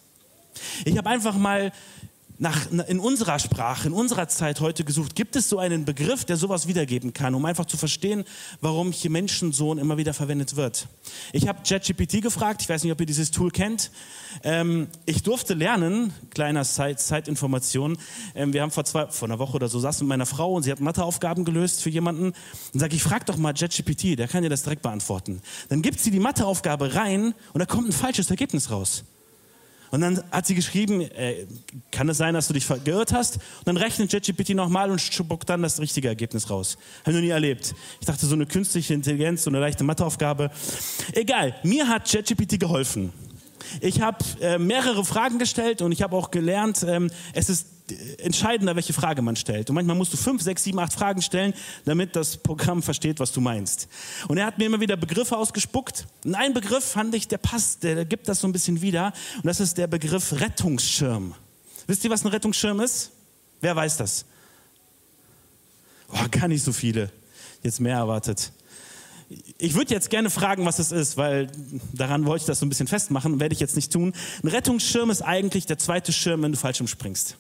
Ich 0.85 0.97
habe 0.97 1.09
einfach 1.09 1.37
mal 1.37 1.73
nach, 2.39 2.71
in 2.89 2.99
unserer 2.99 3.39
Sprache, 3.39 3.89
in 3.89 3.95
unserer 3.95 4.29
Zeit 4.29 4.61
heute 4.61 4.85
gesucht. 4.85 5.15
Gibt 5.15 5.37
es 5.37 5.49
so 5.49 5.59
einen 5.59 5.85
Begriff, 5.85 6.25
der 6.25 6.37
sowas 6.37 6.67
wiedergeben 6.67 7.13
kann, 7.13 7.35
um 7.35 7.45
einfach 7.45 7.65
zu 7.65 7.77
verstehen, 7.77 8.25
warum 8.61 8.91
hier 8.93 9.11
Menschensohn 9.11 9.79
immer 9.79 9.97
wieder 9.99 10.15
verwendet 10.15 10.57
wird? 10.57 10.89
Ich 11.33 11.47
habe 11.47 11.61
ChatGPT 11.67 12.23
gefragt, 12.23 12.63
ich 12.63 12.69
weiß 12.69 12.83
nicht, 12.83 12.93
ob 12.93 13.01
ihr 13.01 13.07
dieses 13.07 13.31
Tool 13.31 13.51
kennt. 13.51 13.91
Ähm, 14.43 14.89
ich 15.07 15.23
durfte 15.23 15.55
lernen, 15.55 16.13
kleiner 16.31 16.65
Zeitinformation. 16.65 17.99
Ähm, 18.35 18.53
wir 18.53 18.63
haben 18.63 18.73
vor, 18.73 18.85
zwei, 18.85 19.07
vor 19.07 19.29
einer 19.29 19.39
Woche 19.39 19.55
oder 19.55 19.69
so 19.69 19.79
saß 19.79 20.01
mit 20.01 20.09
meiner 20.09 20.27
Frau 20.27 20.55
und 20.55 20.65
sie 20.65 20.73
hat 20.73 20.81
Matheaufgaben 20.81 21.45
gelöst 21.45 21.83
für 21.83 21.91
jemanden. 21.91 22.33
Dann 22.73 22.81
sage 22.81 22.97
ich, 22.97 23.03
frag 23.03 23.27
doch 23.27 23.37
mal 23.37 23.55
ChatGPT, 23.55 24.19
der 24.19 24.27
kann 24.27 24.43
dir 24.43 24.51
das 24.51 24.65
direkt 24.65 24.83
beantworten. 24.83 25.41
Dann 25.69 25.83
gibt 25.83 26.01
sie 26.01 26.11
die 26.11 26.21
Matheaufgabe 26.21 26.95
rein 26.95 27.35
und 27.53 27.61
da 27.61 27.67
kommt 27.67 27.89
ein 27.89 27.93
falsches 27.93 28.29
Ergebnis 28.31 28.71
raus. 28.71 29.05
Und 29.95 30.01
dann 30.01 30.25
hat 30.33 30.45
sie 30.45 30.57
geschrieben, 30.57 31.03
äh, 31.03 31.47
kann 31.93 32.09
es 32.09 32.17
sein, 32.17 32.35
dass 32.35 32.49
du 32.49 32.53
dich 32.53 32.67
geirrt 32.83 33.13
hast? 33.13 33.37
Und 33.37 33.67
dann 33.67 33.77
rechnet 33.77 34.11
ChatGPT 34.11 34.51
nochmal 34.51 34.91
und 34.91 35.01
spuckt 35.01 35.49
dann 35.49 35.63
das 35.63 35.79
richtige 35.79 36.09
Ergebnis 36.09 36.51
raus. 36.51 36.77
Habe 37.03 37.13
ich 37.13 37.15
noch 37.15 37.23
nie 37.23 37.29
erlebt. 37.29 37.77
Ich 38.01 38.07
dachte, 38.07 38.27
so 38.27 38.35
eine 38.35 38.45
künstliche 38.45 38.93
Intelligenz, 38.93 39.45
so 39.45 39.51
eine 39.51 39.61
leichte 39.61 39.85
Matheaufgabe. 39.85 40.51
Egal, 41.13 41.55
mir 41.63 41.87
hat 41.87 42.11
ChatGPT 42.11 42.59
geholfen. 42.59 43.13
Ich 43.81 44.01
habe 44.01 44.19
äh, 44.41 44.59
mehrere 44.59 45.05
Fragen 45.05 45.39
gestellt 45.39 45.81
und 45.81 45.93
ich 45.93 46.03
habe 46.03 46.17
auch 46.17 46.33
gelernt, 46.33 46.85
ähm, 46.89 47.09
es 47.33 47.49
ist 47.49 47.69
entscheidender, 48.19 48.77
welche 48.77 48.93
Frage 48.93 49.21
man 49.21 49.37
stellt. 49.37 49.69
Und 49.69 49.75
manchmal 49.75 49.97
musst 49.97 50.13
du 50.13 50.17
fünf, 50.17 50.43
sechs, 50.43 50.65
sieben, 50.65 50.79
acht 50.79 50.93
Fragen 50.93 51.21
stellen, 51.21 51.53
damit 51.85 52.17
das 52.17 52.39
Programm 52.39 52.83
versteht, 52.83 53.21
was 53.21 53.33
du 53.33 53.41
meinst. 53.41 53.89
Und 54.29 54.39
er 54.39 54.47
hat 54.47 54.59
mir 54.59 54.67
immer 54.67 54.81
wieder 54.81 54.97
Begriffe 54.97 55.37
ausgespuckt. 55.37 56.07
Und 56.25 56.35
ein 56.35 56.55
Begriff 56.55 56.85
fand 56.85 57.15
ich, 57.15 57.29
der 57.29 57.39
passt, 57.39 57.83
der 57.83 58.05
gibt 58.05 58.29
das 58.29 58.41
so 58.41 58.49
ein 58.49 58.53
bisschen 58.53 58.81
wieder. 58.81 59.13
Und 59.37 59.47
das 59.47 59.61
ist 59.61 59.77
der 59.77 59.87
Begriff 59.87 60.33
Rettungsschirm. 60.41 61.35
Wisst 61.87 62.05
ihr, 62.05 62.11
was 62.11 62.25
ein 62.25 62.29
Rettungsschirm 62.29 62.81
ist? 62.81 63.11
Wer 63.61 63.77
weiß 63.77 63.99
das? 63.99 64.25
Boah, 66.09 66.29
gar 66.29 66.49
nicht 66.49 66.65
so 66.65 66.73
viele. 66.73 67.11
Jetzt 67.63 67.81
mehr 67.81 67.97
erwartet. 67.97 68.53
Ich 69.59 69.75
würde 69.75 69.93
jetzt 69.93 70.11
gerne 70.11 70.31
fragen, 70.31 70.65
was 70.65 70.79
es 70.79 70.93
ist, 70.93 71.17
weil 71.17 71.51
daran 71.93 72.25
wollte 72.25 72.43
ich 72.43 72.47
das 72.47 72.61
so 72.61 72.67
ein 72.67 72.69
bisschen 72.69 72.87
festmachen, 72.87 73.41
werde 73.41 73.55
ich 73.55 73.61
jetzt 73.61 73.75
nicht 73.75 73.93
tun. 73.93 74.13
Ein 74.43 74.49
Rettungsschirm 74.49 75.11
ist 75.11 75.23
eigentlich 75.23 75.67
der 75.67 75.79
zweite 75.79 76.13
Schirm, 76.13 76.43
wenn 76.43 76.53
du 76.53 76.59
Fallschirm 76.59 76.87
springst. 76.87 77.37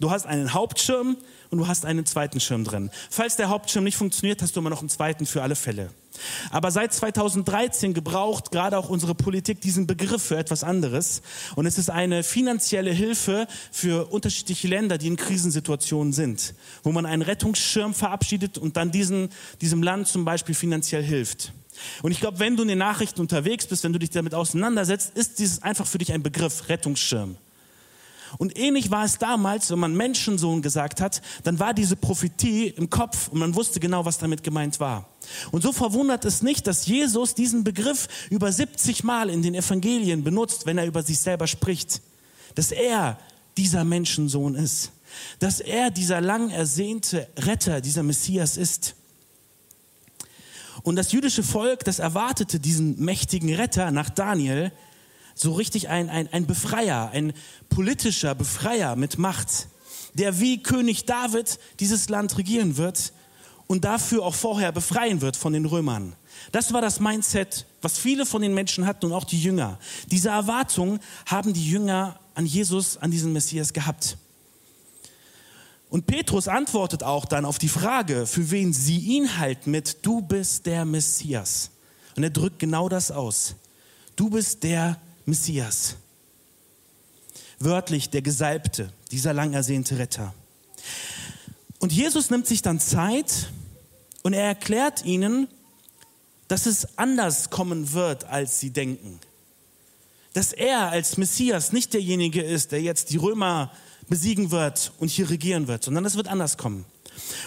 Du 0.00 0.10
hast 0.10 0.26
einen 0.26 0.52
Hauptschirm 0.52 1.16
und 1.50 1.58
du 1.58 1.68
hast 1.68 1.84
einen 1.84 2.04
zweiten 2.04 2.40
Schirm 2.40 2.64
drin. 2.64 2.90
Falls 3.10 3.36
der 3.36 3.48
Hauptschirm 3.48 3.84
nicht 3.84 3.96
funktioniert, 3.96 4.42
hast 4.42 4.56
du 4.56 4.60
immer 4.60 4.70
noch 4.70 4.80
einen 4.80 4.88
zweiten 4.88 5.26
für 5.26 5.42
alle 5.42 5.56
Fälle. 5.56 5.90
Aber 6.50 6.70
seit 6.70 6.92
2013 6.92 7.94
gebraucht 7.94 8.50
gerade 8.50 8.78
auch 8.78 8.88
unsere 8.88 9.14
Politik 9.14 9.60
diesen 9.60 9.86
Begriff 9.86 10.22
für 10.22 10.36
etwas 10.36 10.62
anderes. 10.62 11.22
Und 11.56 11.66
es 11.66 11.78
ist 11.78 11.90
eine 11.90 12.22
finanzielle 12.22 12.92
Hilfe 12.92 13.46
für 13.72 14.12
unterschiedliche 14.12 14.68
Länder, 14.68 14.98
die 14.98 15.08
in 15.08 15.16
Krisensituationen 15.16 16.12
sind, 16.12 16.54
wo 16.82 16.92
man 16.92 17.06
einen 17.06 17.22
Rettungsschirm 17.22 17.94
verabschiedet 17.94 18.58
und 18.58 18.76
dann 18.76 18.90
diesen, 18.90 19.28
diesem 19.60 19.82
Land 19.82 20.08
zum 20.08 20.24
Beispiel 20.24 20.54
finanziell 20.54 21.02
hilft. 21.02 21.52
Und 22.02 22.12
ich 22.12 22.20
glaube, 22.20 22.38
wenn 22.38 22.56
du 22.56 22.62
in 22.62 22.68
den 22.68 22.78
Nachrichten 22.78 23.20
unterwegs 23.20 23.66
bist, 23.66 23.82
wenn 23.82 23.92
du 23.92 23.98
dich 23.98 24.10
damit 24.10 24.34
auseinandersetzt, 24.34 25.16
ist 25.16 25.40
dieses 25.40 25.62
einfach 25.62 25.86
für 25.86 25.98
dich 25.98 26.12
ein 26.12 26.22
Begriff, 26.22 26.68
Rettungsschirm. 26.68 27.36
Und 28.38 28.58
ähnlich 28.58 28.90
war 28.90 29.04
es 29.04 29.18
damals, 29.18 29.70
wenn 29.70 29.78
man 29.78 29.94
Menschensohn 29.94 30.62
gesagt 30.62 31.00
hat, 31.00 31.22
dann 31.44 31.58
war 31.58 31.74
diese 31.74 31.96
Prophetie 31.96 32.68
im 32.68 32.90
Kopf 32.90 33.28
und 33.28 33.38
man 33.38 33.54
wusste 33.54 33.80
genau, 33.80 34.04
was 34.04 34.18
damit 34.18 34.42
gemeint 34.42 34.80
war. 34.80 35.08
Und 35.50 35.62
so 35.62 35.72
verwundert 35.72 36.24
es 36.24 36.42
nicht, 36.42 36.66
dass 36.66 36.86
Jesus 36.86 37.34
diesen 37.34 37.64
Begriff 37.64 38.08
über 38.30 38.50
70 38.52 39.04
Mal 39.04 39.30
in 39.30 39.42
den 39.42 39.54
Evangelien 39.54 40.24
benutzt, 40.24 40.66
wenn 40.66 40.78
er 40.78 40.86
über 40.86 41.02
sich 41.02 41.18
selber 41.18 41.46
spricht. 41.46 42.02
Dass 42.54 42.72
er 42.72 43.18
dieser 43.56 43.84
Menschensohn 43.84 44.54
ist. 44.54 44.92
Dass 45.38 45.60
er 45.60 45.90
dieser 45.90 46.20
lang 46.20 46.50
ersehnte 46.50 47.28
Retter, 47.38 47.80
dieser 47.80 48.02
Messias 48.02 48.56
ist. 48.56 48.94
Und 50.82 50.96
das 50.96 51.12
jüdische 51.12 51.42
Volk, 51.42 51.84
das 51.84 51.98
erwartete 51.98 52.60
diesen 52.60 53.02
mächtigen 53.02 53.54
Retter 53.54 53.90
nach 53.90 54.10
Daniel, 54.10 54.72
so 55.34 55.52
richtig 55.52 55.88
ein, 55.88 56.08
ein, 56.08 56.32
ein 56.32 56.46
Befreier, 56.46 57.10
ein 57.12 57.32
politischer 57.68 58.34
Befreier 58.34 58.96
mit 58.96 59.18
Macht, 59.18 59.68
der 60.14 60.40
wie 60.40 60.62
König 60.62 61.06
David 61.06 61.58
dieses 61.80 62.08
Land 62.08 62.38
regieren 62.38 62.76
wird 62.76 63.12
und 63.66 63.84
dafür 63.84 64.24
auch 64.24 64.34
vorher 64.34 64.72
befreien 64.72 65.20
wird 65.20 65.36
von 65.36 65.52
den 65.52 65.64
Römern. 65.64 66.14
Das 66.52 66.72
war 66.72 66.80
das 66.80 67.00
Mindset, 67.00 67.66
was 67.82 67.98
viele 67.98 68.26
von 68.26 68.42
den 68.42 68.54
Menschen 68.54 68.86
hatten 68.86 69.06
und 69.06 69.12
auch 69.12 69.24
die 69.24 69.40
Jünger. 69.40 69.78
Diese 70.10 70.28
Erwartung 70.28 71.00
haben 71.26 71.52
die 71.52 71.68
Jünger 71.68 72.18
an 72.34 72.46
Jesus, 72.46 72.96
an 72.96 73.10
diesen 73.10 73.32
Messias 73.32 73.72
gehabt. 73.72 74.16
Und 75.88 76.06
Petrus 76.06 76.48
antwortet 76.48 77.02
auch 77.02 77.24
dann 77.24 77.44
auf 77.44 77.58
die 77.58 77.68
Frage, 77.68 78.26
für 78.26 78.50
wen 78.50 78.72
sie 78.72 78.98
ihn 78.98 79.38
halten 79.38 79.70
mit, 79.70 80.04
du 80.04 80.20
bist 80.20 80.66
der 80.66 80.84
Messias. 80.84 81.70
Und 82.16 82.24
er 82.24 82.30
drückt 82.30 82.58
genau 82.58 82.88
das 82.88 83.10
aus. 83.10 83.54
Du 84.16 84.30
bist 84.30 84.62
der 84.64 85.00
Messias. 85.26 85.96
Wörtlich 87.58 88.10
der 88.10 88.22
Gesalbte, 88.22 88.92
dieser 89.10 89.32
lang 89.32 89.54
ersehnte 89.54 89.98
Retter. 89.98 90.34
Und 91.78 91.92
Jesus 91.92 92.30
nimmt 92.30 92.46
sich 92.46 92.62
dann 92.62 92.80
Zeit 92.80 93.48
Und 94.22 94.32
er 94.32 94.44
erklärt 94.44 95.04
ihnen, 95.04 95.48
dass 96.48 96.64
es 96.64 96.98
anders 96.98 97.50
kommen 97.50 97.92
wird, 97.92 98.24
als 98.24 98.58
sie 98.58 98.70
denken. 98.70 99.20
Dass 100.32 100.52
er 100.52 100.88
als 100.88 101.18
Messias 101.18 101.72
nicht 101.72 101.92
derjenige 101.92 102.42
ist, 102.42 102.72
der 102.72 102.80
jetzt 102.80 103.10
die 103.10 103.18
Römer 103.18 103.70
besiegen 104.08 104.50
wird 104.50 104.92
und 104.98 105.10
hier 105.10 105.28
regieren 105.28 105.68
wird, 105.68 105.84
sondern 105.84 106.06
es 106.06 106.16
wird 106.16 106.28
anders 106.28 106.56
kommen. 106.56 106.86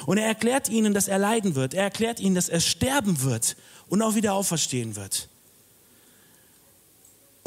Und 0.06 0.18
er 0.20 0.28
erklärt 0.28 0.70
ihnen, 0.70 0.94
dass 0.94 1.08
er 1.08 1.18
leiden 1.18 1.56
wird. 1.56 1.74
Er 1.74 1.84
erklärt 1.84 2.20
ihnen, 2.20 2.36
dass 2.36 2.48
er 2.48 2.60
sterben 2.60 3.22
wird 3.24 3.58
und 3.88 4.02
auch 4.02 4.16
wieder 4.16 4.34
auferstehen 4.34 4.96
wird. 4.96 5.30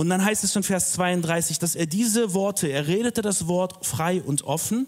Und 0.00 0.08
dann 0.08 0.24
heißt 0.24 0.44
es 0.44 0.56
in 0.56 0.62
Vers 0.62 0.92
32, 0.92 1.58
dass 1.58 1.74
er 1.74 1.84
diese 1.84 2.32
Worte, 2.32 2.68
er 2.68 2.86
redete 2.86 3.20
das 3.20 3.48
Wort 3.48 3.84
frei 3.84 4.22
und 4.22 4.44
offen. 4.44 4.86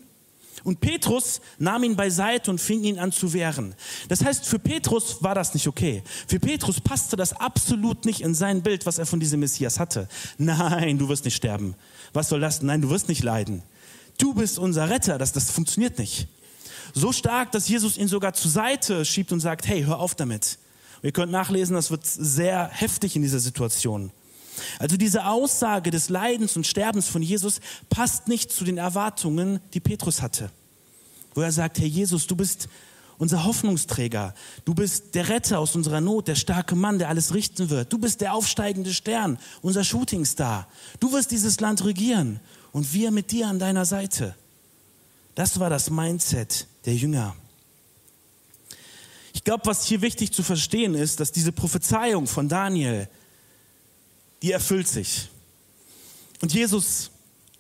Und 0.64 0.80
Petrus 0.80 1.42
nahm 1.58 1.84
ihn 1.84 1.96
beiseite 1.96 2.50
und 2.50 2.62
fing 2.62 2.82
ihn 2.82 2.98
an 2.98 3.12
zu 3.12 3.34
wehren. 3.34 3.74
Das 4.08 4.24
heißt, 4.24 4.46
für 4.46 4.58
Petrus 4.58 5.22
war 5.22 5.34
das 5.34 5.52
nicht 5.52 5.68
okay. 5.68 6.02
Für 6.26 6.40
Petrus 6.40 6.80
passte 6.80 7.16
das 7.16 7.34
absolut 7.34 8.06
nicht 8.06 8.22
in 8.22 8.34
sein 8.34 8.62
Bild, 8.62 8.86
was 8.86 8.96
er 8.96 9.04
von 9.04 9.20
diesem 9.20 9.40
Messias 9.40 9.78
hatte. 9.78 10.08
Nein, 10.38 10.96
du 10.96 11.10
wirst 11.10 11.26
nicht 11.26 11.36
sterben. 11.36 11.74
Was 12.14 12.30
soll 12.30 12.40
das? 12.40 12.62
Nein, 12.62 12.80
du 12.80 12.88
wirst 12.88 13.10
nicht 13.10 13.22
leiden. 13.22 13.62
Du 14.16 14.32
bist 14.32 14.58
unser 14.58 14.88
Retter. 14.88 15.18
Das, 15.18 15.32
das 15.32 15.50
funktioniert 15.50 15.98
nicht. 15.98 16.26
So 16.94 17.12
stark, 17.12 17.52
dass 17.52 17.68
Jesus 17.68 17.98
ihn 17.98 18.08
sogar 18.08 18.32
zur 18.32 18.50
Seite 18.50 19.04
schiebt 19.04 19.30
und 19.30 19.40
sagt, 19.40 19.68
hey, 19.68 19.82
hör 19.82 19.98
auf 19.98 20.14
damit. 20.14 20.58
Und 21.02 21.08
ihr 21.08 21.12
könnt 21.12 21.32
nachlesen, 21.32 21.74
das 21.74 21.90
wird 21.90 22.06
sehr 22.06 22.68
heftig 22.68 23.14
in 23.14 23.20
dieser 23.20 23.40
Situation. 23.40 24.10
Also 24.78 24.96
diese 24.96 25.26
Aussage 25.26 25.90
des 25.90 26.08
Leidens 26.08 26.56
und 26.56 26.66
Sterbens 26.66 27.08
von 27.08 27.22
Jesus 27.22 27.60
passt 27.88 28.28
nicht 28.28 28.50
zu 28.52 28.64
den 28.64 28.78
Erwartungen, 28.78 29.60
die 29.74 29.80
Petrus 29.80 30.22
hatte. 30.22 30.50
Wo 31.34 31.40
er 31.40 31.52
sagt, 31.52 31.78
Herr 31.78 31.86
Jesus, 31.86 32.26
du 32.26 32.36
bist 32.36 32.68
unser 33.18 33.44
Hoffnungsträger. 33.44 34.34
Du 34.64 34.74
bist 34.74 35.14
der 35.14 35.28
Retter 35.28 35.60
aus 35.60 35.76
unserer 35.76 36.00
Not, 36.00 36.28
der 36.28 36.34
starke 36.34 36.74
Mann, 36.74 36.98
der 36.98 37.08
alles 37.08 37.32
richten 37.32 37.70
wird. 37.70 37.92
Du 37.92 37.98
bist 37.98 38.20
der 38.20 38.34
aufsteigende 38.34 38.92
Stern, 38.92 39.38
unser 39.62 39.84
Shootingstar. 39.84 40.66
Du 40.98 41.12
wirst 41.12 41.30
dieses 41.30 41.60
Land 41.60 41.84
regieren 41.84 42.40
und 42.72 42.92
wir 42.92 43.10
mit 43.12 43.30
dir 43.30 43.46
an 43.46 43.58
deiner 43.58 43.84
Seite. 43.84 44.34
Das 45.34 45.60
war 45.60 45.70
das 45.70 45.88
Mindset 45.88 46.66
der 46.84 46.94
Jünger. 46.94 47.36
Ich 49.34 49.44
glaube, 49.44 49.66
was 49.66 49.86
hier 49.86 50.02
wichtig 50.02 50.32
zu 50.32 50.42
verstehen 50.42 50.94
ist, 50.94 51.20
dass 51.20 51.32
diese 51.32 51.52
Prophezeiung 51.52 52.26
von 52.26 52.48
Daniel 52.48 53.08
die 54.42 54.52
erfüllt 54.52 54.88
sich. 54.88 55.28
Und 56.40 56.52
Jesus 56.52 57.10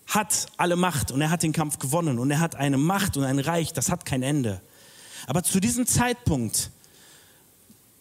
hat 0.06 0.46
alle 0.56 0.76
Macht 0.76 1.10
und 1.10 1.20
er 1.20 1.30
hat 1.30 1.42
den 1.42 1.52
Kampf 1.52 1.78
gewonnen 1.78 2.18
und 2.18 2.30
er 2.30 2.40
hat 2.40 2.56
eine 2.56 2.76
Macht 2.76 3.16
und 3.16 3.24
ein 3.24 3.38
Reich, 3.38 3.72
das 3.72 3.88
hat 3.88 4.04
kein 4.04 4.22
Ende. 4.22 4.60
Aber 5.26 5.42
zu 5.42 5.60
diesem 5.60 5.86
Zeitpunkt 5.86 6.70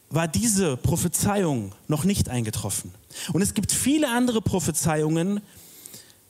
war 0.09 0.27
diese 0.27 0.75
Prophezeiung 0.75 1.73
noch 1.87 2.03
nicht 2.03 2.27
eingetroffen. 2.27 2.93
Und 3.31 3.41
es 3.41 3.53
gibt 3.53 3.71
viele 3.71 4.09
andere 4.09 4.41
Prophezeiungen 4.41 5.41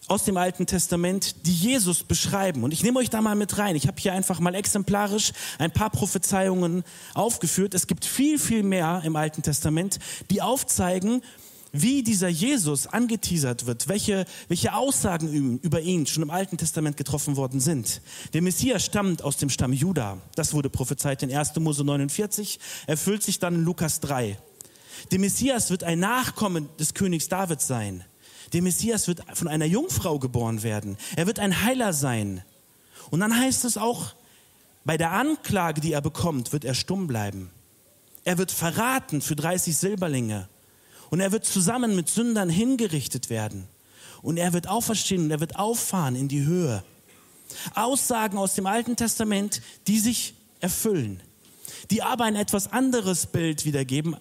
aus 0.08 0.26
dem 0.26 0.36
Alten 0.36 0.66
Testament, 0.66 1.46
die 1.46 1.54
Jesus 1.54 2.04
beschreiben. 2.04 2.64
Und 2.64 2.74
ich 2.74 2.84
nehme 2.84 3.00
euch 3.00 3.10
da 3.10 3.22
mal 3.22 3.36
mit 3.36 3.58
rein. 3.58 3.76
Ich 3.76 3.88
habe 3.88 4.00
hier 4.00 4.14
einfach 4.14 4.40
mal 4.40 4.54
exemplarisch 4.54 5.32
ein 5.58 5.72
paar 5.72 5.90
Prophezeiungen 5.90 6.84
aufgeführt. 7.14 7.74
Es 7.74 7.88
gibt 7.88 8.04
viel, 8.04 8.38
viel 8.38 8.62
mehr 8.62 9.02
im 9.06 9.16
Alten 9.16 9.42
Testament, 9.42 10.00
die 10.30 10.42
aufzeigen, 10.42 11.24
wie 11.72 12.04
dieser 12.04 12.28
Jesus 12.28 12.88
angeteasert 12.88 13.66
wird, 13.66 13.88
welche, 13.88 14.26
welche 14.48 14.74
Aussagen 14.74 15.60
über 15.60 15.82
ihn 15.82 16.06
schon 16.06 16.24
im 16.24 16.30
Alten 16.30 16.58
Testament 16.58 16.98
getroffen 16.98 17.38
worden 17.38 17.60
sind. 17.60 18.02
Der 18.34 18.42
Messias 18.42 18.84
stammt 18.86 19.22
aus 19.24 19.38
dem 19.38 19.50
Stamm 19.50 19.74
Juda. 19.74 20.18
Das 20.36 20.54
wurde 20.54 20.70
prophezeit 20.70 21.24
in 21.24 21.34
1. 21.34 21.56
Mose 21.58 21.84
49, 21.84 22.60
erfüllt 22.88 23.24
sich 23.24 23.40
dann 23.40 23.56
in 23.56 23.64
Lukas 23.64 24.00
3. 24.02 24.38
Der 25.12 25.20
Messias 25.20 25.70
wird 25.70 25.84
ein 25.84 26.00
Nachkommen 26.00 26.70
des 26.80 26.94
Königs 26.94 27.30
David 27.30 27.62
sein. 27.62 28.04
Der 28.54 28.62
Messias 28.62 29.08
wird 29.08 29.24
von 29.34 29.48
einer 29.48 29.66
Jungfrau 29.66 30.20
geboren 30.20 30.64
werden. 30.64 30.98
Er 31.16 31.26
wird 31.26 31.40
ein 31.40 31.64
Heiler 31.64 31.94
sein. 31.94 32.44
Und 33.10 33.22
dann 33.22 33.38
heißt 33.38 33.66
es 33.66 33.78
auch, 33.78 34.14
bei 34.84 34.98
der 34.98 35.12
Anklage, 35.12 35.80
die 35.80 35.94
er 35.94 36.02
bekommt, 36.02 36.52
wird 36.54 36.66
er 36.66 36.74
stumm 36.74 37.08
bleiben. 37.08 37.50
Er 38.24 38.38
wird 38.38 38.52
verraten 38.52 39.22
für 39.22 39.36
30 39.36 39.76
Silberlinge. 39.76 40.50
Und 41.12 41.20
er 41.20 41.32
wird 41.32 41.46
zusammen 41.46 41.96
mit 41.96 42.10
Sündern 42.10 42.50
hingerichtet 42.50 43.30
werden. 43.30 43.68
Und 44.24 44.38
er 44.38 44.54
wird 44.54 44.68
auferstehen 44.68 45.26
und 45.26 45.32
er 45.32 45.42
wird 45.42 45.58
auffahren 45.58 46.16
in 46.16 46.28
die 46.28 46.46
Höhe. 46.46 46.84
Aussagen 47.76 48.38
aus 48.38 48.56
dem 48.56 48.66
Alten 48.66 48.96
Testament, 48.96 49.62
die 49.88 50.00
sich 50.00 50.34
erfüllen, 50.62 51.22
die 51.90 52.02
aber 52.02 52.24
ein 52.24 52.38
etwas 52.38 52.72
anderes 52.72 53.26
Bild 53.26 53.66
wiedergeben 53.66 54.16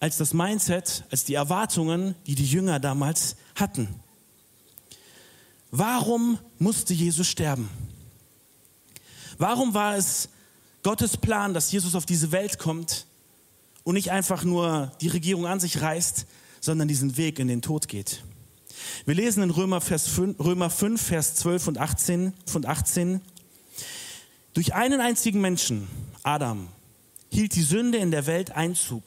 als 0.00 0.16
das 0.16 0.34
Mindset, 0.34 1.04
als 1.10 1.24
die 1.24 1.34
Erwartungen, 1.34 2.16
die 2.26 2.34
die 2.34 2.44
Jünger 2.44 2.80
damals 2.80 3.36
hatten. 3.54 3.88
Warum 5.70 6.38
musste 6.58 6.92
Jesus 6.92 7.28
sterben? 7.28 7.70
Warum 9.38 9.74
war 9.74 9.96
es 9.96 10.28
Gottes 10.82 11.16
Plan, 11.16 11.54
dass 11.54 11.70
Jesus 11.70 11.94
auf 11.94 12.06
diese 12.06 12.32
Welt 12.32 12.58
kommt, 12.58 13.06
und 13.86 13.94
nicht 13.94 14.10
einfach 14.10 14.42
nur 14.42 14.90
die 15.00 15.06
Regierung 15.06 15.46
an 15.46 15.60
sich 15.60 15.80
reißt, 15.80 16.26
sondern 16.60 16.88
diesen 16.88 17.16
Weg 17.16 17.38
in 17.38 17.46
den 17.46 17.62
Tod 17.62 17.86
geht. 17.86 18.24
Wir 19.04 19.14
lesen 19.14 19.44
in 19.44 19.50
Römer, 19.50 19.80
Vers 19.80 20.08
5, 20.08 20.40
Römer 20.40 20.70
5, 20.70 21.00
Vers 21.00 21.36
12 21.36 21.68
und 21.68 21.78
18, 21.78 22.32
und 22.52 22.66
18. 22.66 23.20
Durch 24.54 24.74
einen 24.74 25.00
einzigen 25.00 25.40
Menschen, 25.40 25.86
Adam, 26.24 26.66
hielt 27.30 27.54
die 27.54 27.62
Sünde 27.62 27.98
in 27.98 28.10
der 28.10 28.26
Welt 28.26 28.50
Einzug. 28.50 29.04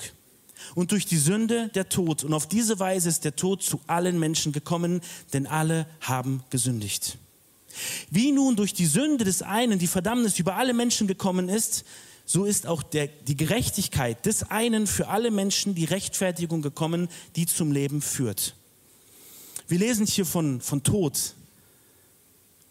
Und 0.76 0.94
durch 0.94 1.06
die 1.06 1.18
Sünde 1.18 1.70
der 1.76 1.90
Tod. 1.90 2.24
Und 2.24 2.34
auf 2.34 2.48
diese 2.48 2.80
Weise 2.80 3.10
ist 3.10 3.26
der 3.26 3.36
Tod 3.36 3.62
zu 3.62 3.82
allen 3.88 4.18
Menschen 4.18 4.54
gekommen, 4.54 5.02
denn 5.34 5.46
alle 5.46 5.88
haben 6.00 6.42
gesündigt. 6.52 7.18
Wie 8.12 8.32
nun 8.32 8.56
durch 8.56 8.74
die 8.74 8.86
Sünde 8.86 9.26
des 9.26 9.42
einen 9.42 9.78
die 9.78 9.88
Verdammnis 9.88 10.40
über 10.40 10.56
alle 10.56 10.74
Menschen 10.74 11.06
gekommen 11.06 11.50
ist, 11.50 11.84
so 12.32 12.46
ist 12.46 12.68
auch 12.68 12.84
der, 12.84 13.08
die 13.08 13.36
Gerechtigkeit 13.36 14.24
des 14.28 14.44
einen 14.52 14.86
für 14.86 15.08
alle 15.08 15.32
Menschen 15.32 15.74
die 15.74 15.86
Rechtfertigung 15.86 16.62
gekommen, 16.62 17.10
die 17.36 17.48
zum 17.48 17.72
Leben 17.72 18.04
führt. 18.04 18.54
Wir 19.68 19.80
lesen 19.80 20.06
hier 20.06 20.28
von, 20.28 20.62
von 20.62 20.84
Tod, 20.84 21.34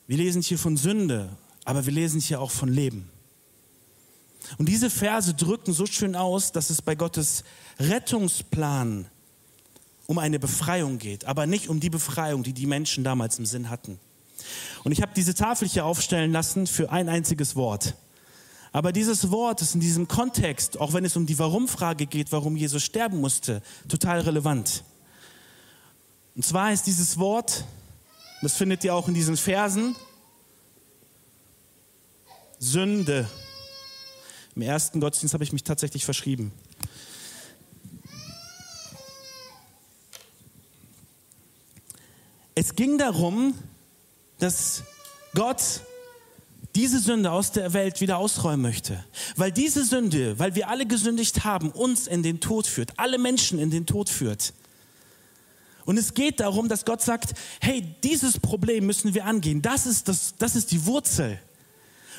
wir 0.06 0.16
lesen 0.16 0.42
hier 0.42 0.60
von 0.60 0.76
Sünde, 0.76 1.36
aber 1.64 1.86
wir 1.86 1.92
lesen 1.92 2.20
hier 2.20 2.40
auch 2.40 2.52
von 2.52 2.68
Leben. 2.68 3.10
Und 4.58 4.68
diese 4.68 4.90
Verse 4.90 5.34
drücken 5.34 5.72
so 5.72 5.86
schön 5.86 6.14
aus, 6.14 6.52
dass 6.52 6.70
es 6.70 6.80
bei 6.80 6.94
Gottes 6.94 7.42
Rettungsplan 7.80 9.06
um 10.06 10.18
eine 10.18 10.38
Befreiung 10.38 10.98
geht, 10.98 11.24
aber 11.24 11.48
nicht 11.48 11.68
um 11.68 11.80
die 11.80 11.90
Befreiung, 11.90 12.44
die 12.44 12.52
die 12.52 12.66
Menschen 12.66 13.02
damals 13.02 13.40
im 13.40 13.44
Sinn 13.44 13.70
hatten. 13.70 13.98
Und 14.84 14.92
ich 14.92 15.02
habe 15.02 15.14
diese 15.16 15.34
Tafel 15.34 15.66
hier 15.66 15.84
aufstellen 15.84 16.30
lassen 16.30 16.68
für 16.68 16.92
ein 16.92 17.08
einziges 17.08 17.56
Wort. 17.56 17.96
Aber 18.72 18.92
dieses 18.92 19.30
Wort 19.30 19.62
ist 19.62 19.74
in 19.74 19.80
diesem 19.80 20.08
Kontext, 20.08 20.78
auch 20.80 20.92
wenn 20.92 21.04
es 21.04 21.16
um 21.16 21.26
die 21.26 21.38
Warum-Frage 21.38 22.06
geht, 22.06 22.32
warum 22.32 22.56
Jesus 22.56 22.82
sterben 22.82 23.20
musste, 23.20 23.62
total 23.88 24.20
relevant. 24.20 24.84
Und 26.36 26.44
zwar 26.44 26.72
ist 26.72 26.86
dieses 26.86 27.18
Wort, 27.18 27.64
das 28.42 28.54
findet 28.54 28.84
ihr 28.84 28.94
auch 28.94 29.08
in 29.08 29.14
diesen 29.14 29.36
Versen, 29.36 29.96
Sünde. 32.58 33.28
Im 34.54 34.62
ersten 34.62 35.00
Gottesdienst 35.00 35.34
habe 35.34 35.44
ich 35.44 35.52
mich 35.52 35.64
tatsächlich 35.64 36.04
verschrieben. 36.04 36.52
Es 42.54 42.74
ging 42.74 42.98
darum, 42.98 43.54
dass 44.38 44.82
Gott 45.34 45.82
diese 46.78 47.00
Sünde 47.00 47.32
aus 47.32 47.50
der 47.50 47.72
Welt 47.72 48.00
wieder 48.00 48.18
ausräumen 48.18 48.62
möchte. 48.62 49.02
Weil 49.34 49.50
diese 49.50 49.84
Sünde, 49.84 50.38
weil 50.38 50.54
wir 50.54 50.68
alle 50.68 50.86
gesündigt 50.86 51.44
haben, 51.44 51.72
uns 51.72 52.06
in 52.06 52.22
den 52.22 52.38
Tod 52.38 52.68
führt, 52.68 52.92
alle 52.98 53.18
Menschen 53.18 53.58
in 53.58 53.72
den 53.72 53.84
Tod 53.84 54.08
führt. 54.08 54.52
Und 55.84 55.98
es 55.98 56.14
geht 56.14 56.38
darum, 56.38 56.68
dass 56.68 56.84
Gott 56.84 57.02
sagt, 57.02 57.34
hey, 57.60 57.84
dieses 58.04 58.38
Problem 58.38 58.86
müssen 58.86 59.12
wir 59.12 59.24
angehen. 59.24 59.60
Das 59.60 59.86
ist, 59.86 60.06
das, 60.06 60.36
das 60.38 60.54
ist 60.54 60.70
die 60.70 60.86
Wurzel. 60.86 61.40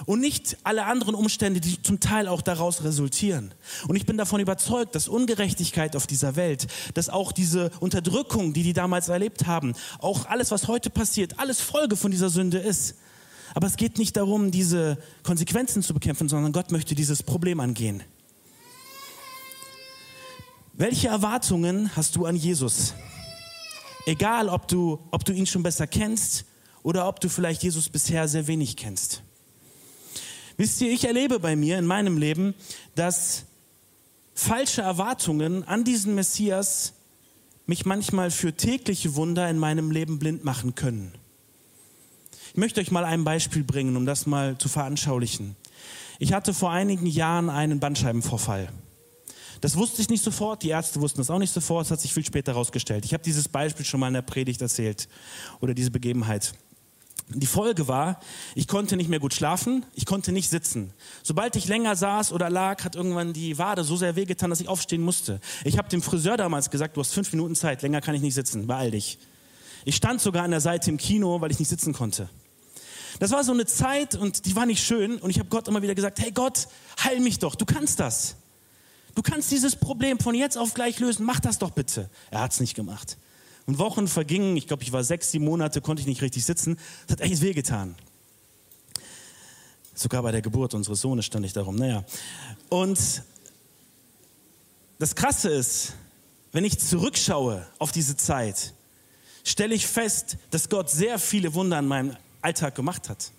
Und 0.05 0.19
nicht 0.19 0.57
alle 0.63 0.83
anderen 0.85 1.15
Umstände, 1.15 1.61
die 1.61 1.81
zum 1.81 2.01
Teil 2.01 2.27
auch 2.27 2.41
daraus 2.41 2.83
resultieren. 2.83 3.53
Und 3.87 3.95
ich 3.95 4.05
bin 4.05 4.17
davon 4.17 4.41
überzeugt, 4.41 4.93
dass 4.93 5.07
Ungerechtigkeit 5.07 5.95
auf 5.95 6.05
dieser 6.05 6.35
Welt, 6.35 6.67
dass 6.95 7.07
auch 7.07 7.31
diese 7.31 7.69
Unterdrückung, 7.79 8.51
die 8.51 8.63
die 8.63 8.73
damals 8.73 9.07
erlebt 9.07 9.47
haben, 9.47 9.73
auch 9.99 10.25
alles, 10.25 10.51
was 10.51 10.67
heute 10.67 10.89
passiert, 10.89 11.39
alles 11.39 11.61
Folge 11.61 11.95
von 11.95 12.11
dieser 12.11 12.29
Sünde 12.29 12.57
ist. 12.57 12.95
Aber 13.53 13.67
es 13.67 13.77
geht 13.77 13.97
nicht 13.97 14.17
darum, 14.17 14.51
diese 14.51 14.97
Konsequenzen 15.23 15.81
zu 15.81 15.93
bekämpfen, 15.93 16.29
sondern 16.29 16.51
Gott 16.51 16.71
möchte 16.71 16.95
dieses 16.95 17.23
Problem 17.23 17.59
angehen. 17.59 18.03
Welche 20.73 21.09
Erwartungen 21.09 21.95
hast 21.95 22.15
du 22.15 22.25
an 22.25 22.35
Jesus? 22.35 22.93
Egal, 24.05 24.47
ob 24.49 24.67
du, 24.67 24.99
ob 25.11 25.25
du 25.25 25.33
ihn 25.33 25.45
schon 25.45 25.63
besser 25.63 25.87
kennst 25.87 26.45
oder 26.83 27.07
ob 27.07 27.19
du 27.19 27.29
vielleicht 27.29 27.63
Jesus 27.63 27.89
bisher 27.89 28.27
sehr 28.27 28.47
wenig 28.47 28.77
kennst. 28.77 29.21
Wisst 30.57 30.81
ihr, 30.81 30.91
ich 30.91 31.05
erlebe 31.05 31.39
bei 31.39 31.55
mir 31.55 31.77
in 31.77 31.85
meinem 31.85 32.17
Leben, 32.17 32.53
dass 32.95 33.45
falsche 34.33 34.81
Erwartungen 34.81 35.63
an 35.65 35.83
diesen 35.83 36.15
Messias 36.15 36.93
mich 37.65 37.85
manchmal 37.85 38.31
für 38.31 38.53
tägliche 38.53 39.15
Wunder 39.15 39.49
in 39.49 39.59
meinem 39.59 39.91
Leben 39.91 40.17
blind 40.17 40.43
machen 40.43 40.75
können. 40.75 41.13
Ich 42.51 42.57
möchte 42.57 42.81
euch 42.81 42.91
mal 42.91 43.05
ein 43.05 43.23
Beispiel 43.23 43.63
bringen, 43.63 43.95
um 43.95 44.05
das 44.05 44.25
mal 44.25 44.57
zu 44.57 44.69
veranschaulichen. 44.69 45.55
Ich 46.17 46.33
hatte 46.33 46.53
vor 46.53 46.71
einigen 46.71 47.05
Jahren 47.05 47.49
einen 47.49 47.79
Bandscheibenvorfall. 47.79 48.69
Das 49.61 49.75
wusste 49.75 50.01
ich 50.01 50.09
nicht 50.09 50.23
sofort, 50.23 50.63
die 50.63 50.69
Ärzte 50.69 51.01
wussten 51.01 51.19
das 51.19 51.29
auch 51.29 51.39
nicht 51.39 51.53
sofort, 51.53 51.85
es 51.85 51.91
hat 51.91 51.99
sich 51.99 52.13
viel 52.13 52.25
später 52.25 52.53
herausgestellt. 52.53 53.05
Ich 53.05 53.13
habe 53.13 53.23
dieses 53.23 53.47
Beispiel 53.47 53.85
schon 53.85 53.99
mal 53.99 54.07
in 54.07 54.13
der 54.13 54.21
Predigt 54.21 54.61
erzählt 54.61 55.07
oder 55.59 55.73
diese 55.73 55.91
Begebenheit. 55.91 56.53
Die 57.35 57.45
Folge 57.45 57.87
war, 57.87 58.19
ich 58.55 58.67
konnte 58.67 58.97
nicht 58.97 59.09
mehr 59.09 59.19
gut 59.19 59.35
schlafen, 59.35 59.85
ich 59.93 60.07
konnte 60.07 60.31
nicht 60.31 60.49
sitzen. 60.49 60.93
Sobald 61.21 61.55
ich 61.55 61.67
länger 61.67 61.95
saß 61.95 62.31
oder 62.31 62.49
lag, 62.49 62.83
hat 62.83 62.95
irgendwann 62.95 63.33
die 63.33 63.57
Wade 63.59 63.83
so 63.83 63.97
sehr 63.97 64.15
wehgetan, 64.15 64.49
dass 64.49 64.61
ich 64.61 64.67
aufstehen 64.67 65.03
musste. 65.03 65.39
Ich 65.63 65.77
habe 65.77 65.89
dem 65.89 66.01
Friseur 66.01 66.37
damals 66.37 66.71
gesagt, 66.71 66.97
du 66.97 67.01
hast 67.01 67.13
fünf 67.13 67.31
Minuten 67.31 67.55
Zeit, 67.55 67.83
länger 67.83 68.01
kann 68.01 68.15
ich 68.15 68.21
nicht 68.21 68.33
sitzen, 68.33 68.65
beeil 68.65 68.91
dich. 68.91 69.19
Ich 69.85 69.95
stand 69.95 70.21
sogar 70.21 70.43
an 70.43 70.51
der 70.51 70.61
Seite 70.61 70.89
im 70.89 70.97
Kino, 70.97 71.39
weil 71.39 71.51
ich 71.51 71.59
nicht 71.59 71.69
sitzen 71.69 71.93
konnte. 71.93 72.29
Das 73.19 73.31
war 73.31 73.43
so 73.43 73.51
eine 73.51 73.65
Zeit 73.65 74.15
und 74.15 74.45
die 74.45 74.55
war 74.55 74.65
nicht 74.65 74.83
schön 74.83 75.17
und 75.17 75.29
ich 75.29 75.39
habe 75.39 75.49
Gott 75.49 75.67
immer 75.67 75.81
wieder 75.81 75.95
gesagt, 75.95 76.19
hey 76.19 76.31
Gott, 76.31 76.67
heil 77.03 77.19
mich 77.19 77.39
doch, 77.39 77.55
du 77.55 77.65
kannst 77.65 77.99
das. 77.99 78.35
Du 79.15 79.23
kannst 79.23 79.51
dieses 79.51 79.75
Problem 79.75 80.19
von 80.19 80.35
jetzt 80.35 80.57
auf 80.57 80.73
gleich 80.73 80.99
lösen, 80.99 81.25
mach 81.25 81.39
das 81.39 81.57
doch 81.57 81.71
bitte. 81.71 82.09
Er 82.31 82.41
hat 82.41 82.51
es 82.51 82.59
nicht 82.59 82.75
gemacht. 82.75 83.17
Und 83.65 83.77
Wochen 83.77 84.07
vergingen, 84.07 84.55
ich 84.55 84.67
glaube, 84.67 84.83
ich 84.83 84.91
war 84.91 85.03
sechs, 85.03 85.31
sieben 85.31 85.45
Monate, 85.45 85.81
konnte 85.81 86.01
ich 86.01 86.07
nicht 86.07 86.21
richtig 86.21 86.45
sitzen. 86.45 86.77
Das 87.07 87.17
hat 87.17 87.21
echt 87.21 87.41
wehgetan. 87.41 87.95
Sogar 89.93 90.23
bei 90.23 90.31
der 90.31 90.41
Geburt 90.41 90.73
unseres 90.73 91.01
Sohnes 91.01 91.25
stand 91.25 91.45
ich 91.45 91.53
darum. 91.53 91.75
Naja. 91.75 92.05
Und 92.69 92.97
das 94.97 95.15
Krasse 95.15 95.49
ist, 95.49 95.93
wenn 96.51 96.63
ich 96.63 96.79
zurückschaue 96.79 97.67
auf 97.77 97.91
diese 97.91 98.15
Zeit, 98.17 98.73
stelle 99.43 99.75
ich 99.75 99.85
fest, 99.85 100.37
dass 100.51 100.69
Gott 100.69 100.89
sehr 100.89 101.19
viele 101.19 101.53
Wunder 101.53 101.79
in 101.79 101.87
meinem 101.87 102.15
Alltag 102.41 102.75
gemacht 102.75 103.09
hat. 103.09 103.31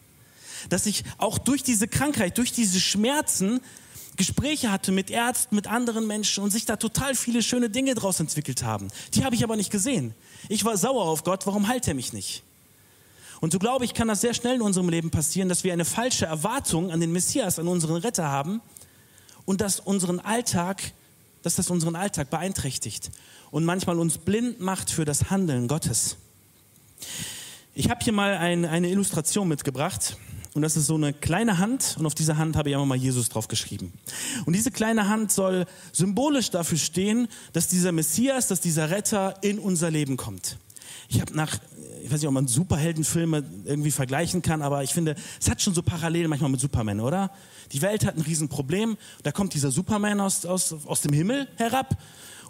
Dass 0.69 0.87
ich 0.87 1.05
auch 1.19 1.39
durch 1.39 1.63
diese 1.63 1.89
Krankheit, 1.89 2.39
durch 2.39 2.53
diese 2.53 2.81
Schmerzen 2.81 3.61
Gespräche 4.17 4.71
hatte 4.71 4.93
mit 4.93 5.11
Ärzten, 5.11 5.55
mit 5.55 5.67
anderen 5.67 6.07
Menschen 6.07 6.45
und 6.45 6.51
sich 6.51 6.67
da 6.67 6.77
total 6.77 7.15
viele 7.15 7.43
schöne 7.43 7.71
Dinge 7.71 7.95
draus 7.95 8.21
entwickelt 8.21 8.63
haben. 8.63 8.89
Die 9.15 9.25
habe 9.25 9.35
ich 9.35 9.45
aber 9.45 9.57
nicht 9.57 9.71
gesehen. 9.71 10.15
Ich 10.51 10.65
war 10.65 10.77
sauer 10.77 11.05
auf 11.05 11.25
Gott, 11.25 11.47
warum 11.47 11.69
heilt 11.69 11.89
er 11.89 11.95
mich 11.95 12.13
nicht? 12.13 12.43
Und 13.41 13.53
so 13.53 13.59
glaube 13.59 13.87
ich, 13.87 13.95
kann 13.95 14.09
das 14.09 14.21
sehr 14.21 14.35
schnell 14.35 14.57
in 14.57 14.61
unserem 14.61 14.91
Leben 14.91 15.11
passieren, 15.11 15.49
dass 15.49 15.65
wir 15.65 15.73
eine 15.73 15.87
falsche 15.87 16.27
Erwartung 16.27 16.91
an 16.91 17.01
den 17.01 17.13
Messias, 17.13 17.59
an 17.59 17.67
unseren 17.67 17.97
Retter 17.97 18.29
haben 18.29 18.61
und 19.47 19.63
dass 19.63 19.81
unseren 19.81 20.21
Alltag, 20.21 20.93
dass 21.43 21.55
das 21.55 21.71
unseren 21.71 21.97
Alltag 21.97 22.29
beeinträchtigt 22.29 23.11
und 23.51 23.65
manchmal 23.65 23.99
uns 23.99 24.19
blind 24.19 24.61
macht 24.61 24.91
für 24.91 25.07
das 25.07 25.31
Handeln 25.31 25.67
Gottes. 25.67 26.19
Ich 27.73 27.89
habe 27.89 28.03
hier 28.03 28.13
mal 28.13 28.37
ein, 28.37 28.65
eine 28.65 28.89
Illustration 28.89 29.47
mitgebracht. 29.47 30.17
Und 30.53 30.63
das 30.63 30.77
ist 30.77 30.87
so 30.87 30.97
eine 30.97 31.13
kleine 31.13 31.59
Hand 31.59 31.95
und 31.97 32.07
auf 32.07 32.15
dieser 32.17 32.37
Hand 32.37 32.57
habe 32.57 32.69
ich 32.69 32.75
einfach 32.75 32.87
mal 32.87 32.99
Jesus 32.99 33.29
drauf 33.29 33.47
geschrieben. 33.47 33.93
Und 34.47 34.57
diese 34.57 34.73
kleine 34.73 35.09
Hand 35.09 35.31
soll 35.31 35.65
symbolisch 35.93 36.51
dafür 36.51 36.77
stehen, 36.77 37.29
dass 37.53 37.69
dieser 37.69 37.93
Messias, 37.93 38.49
dass 38.49 38.61
dieser 38.61 38.91
Retter 38.91 39.37
in 39.43 39.61
unser 39.61 39.93
Leben 39.93 40.17
kommt. 40.17 40.59
Ich 41.09 41.21
habe 41.21 41.37
nach, 41.37 41.57
ich 42.03 42.11
weiß 42.11 42.21
nicht, 42.21 42.27
ob 42.27 42.35
man 42.35 42.49
Superheldenfilme 42.49 43.45
irgendwie 43.65 43.93
vergleichen 43.93 44.43
kann, 44.43 44.61
aber 44.61 44.83
ich 44.83 44.93
finde, 44.93 45.15
es 45.41 45.49
hat 45.49 45.63
schon 45.63 45.73
so 45.73 45.83
Parallelen 45.83 46.29
manchmal 46.29 46.51
mit 46.51 46.61
Superman, 46.61 46.99
oder? 46.99 47.31
Die 47.71 47.81
Welt 47.81 48.05
hat 48.05 48.17
ein 48.17 48.23
Riesenproblem, 48.23 48.97
da 49.23 49.31
kommt 49.31 49.55
dieser 49.55 49.71
Superman 49.71 50.21
aus, 50.21 50.45
aus, 50.47 50.75
aus 50.85 51.01
dem 51.03 51.13
Himmel 51.13 51.47
herab 51.59 51.97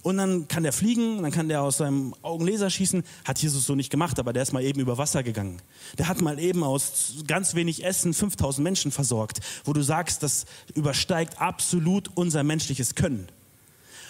und 0.02 0.16
dann 0.16 0.48
kann 0.48 0.62
der 0.62 0.72
fliegen, 0.72 1.22
dann 1.22 1.30
kann 1.30 1.48
der 1.48 1.62
aus 1.62 1.76
seinem 1.78 2.14
Augenlaser 2.22 2.70
schießen. 2.70 3.04
Hat 3.24 3.38
Jesus 3.38 3.66
so 3.66 3.74
nicht 3.74 3.90
gemacht, 3.90 4.18
aber 4.18 4.32
der 4.32 4.42
ist 4.42 4.52
mal 4.52 4.64
eben 4.64 4.80
über 4.80 4.96
Wasser 4.96 5.22
gegangen. 5.22 5.60
Der 5.98 6.08
hat 6.08 6.22
mal 6.22 6.38
eben 6.38 6.64
aus 6.64 7.16
ganz 7.26 7.54
wenig 7.54 7.84
Essen 7.84 8.14
5000 8.14 8.64
Menschen 8.64 8.92
versorgt, 8.92 9.40
wo 9.64 9.74
du 9.74 9.82
sagst, 9.82 10.22
das 10.22 10.46
übersteigt 10.74 11.40
absolut 11.40 12.10
unser 12.14 12.42
menschliches 12.44 12.94
Können. 12.94 13.28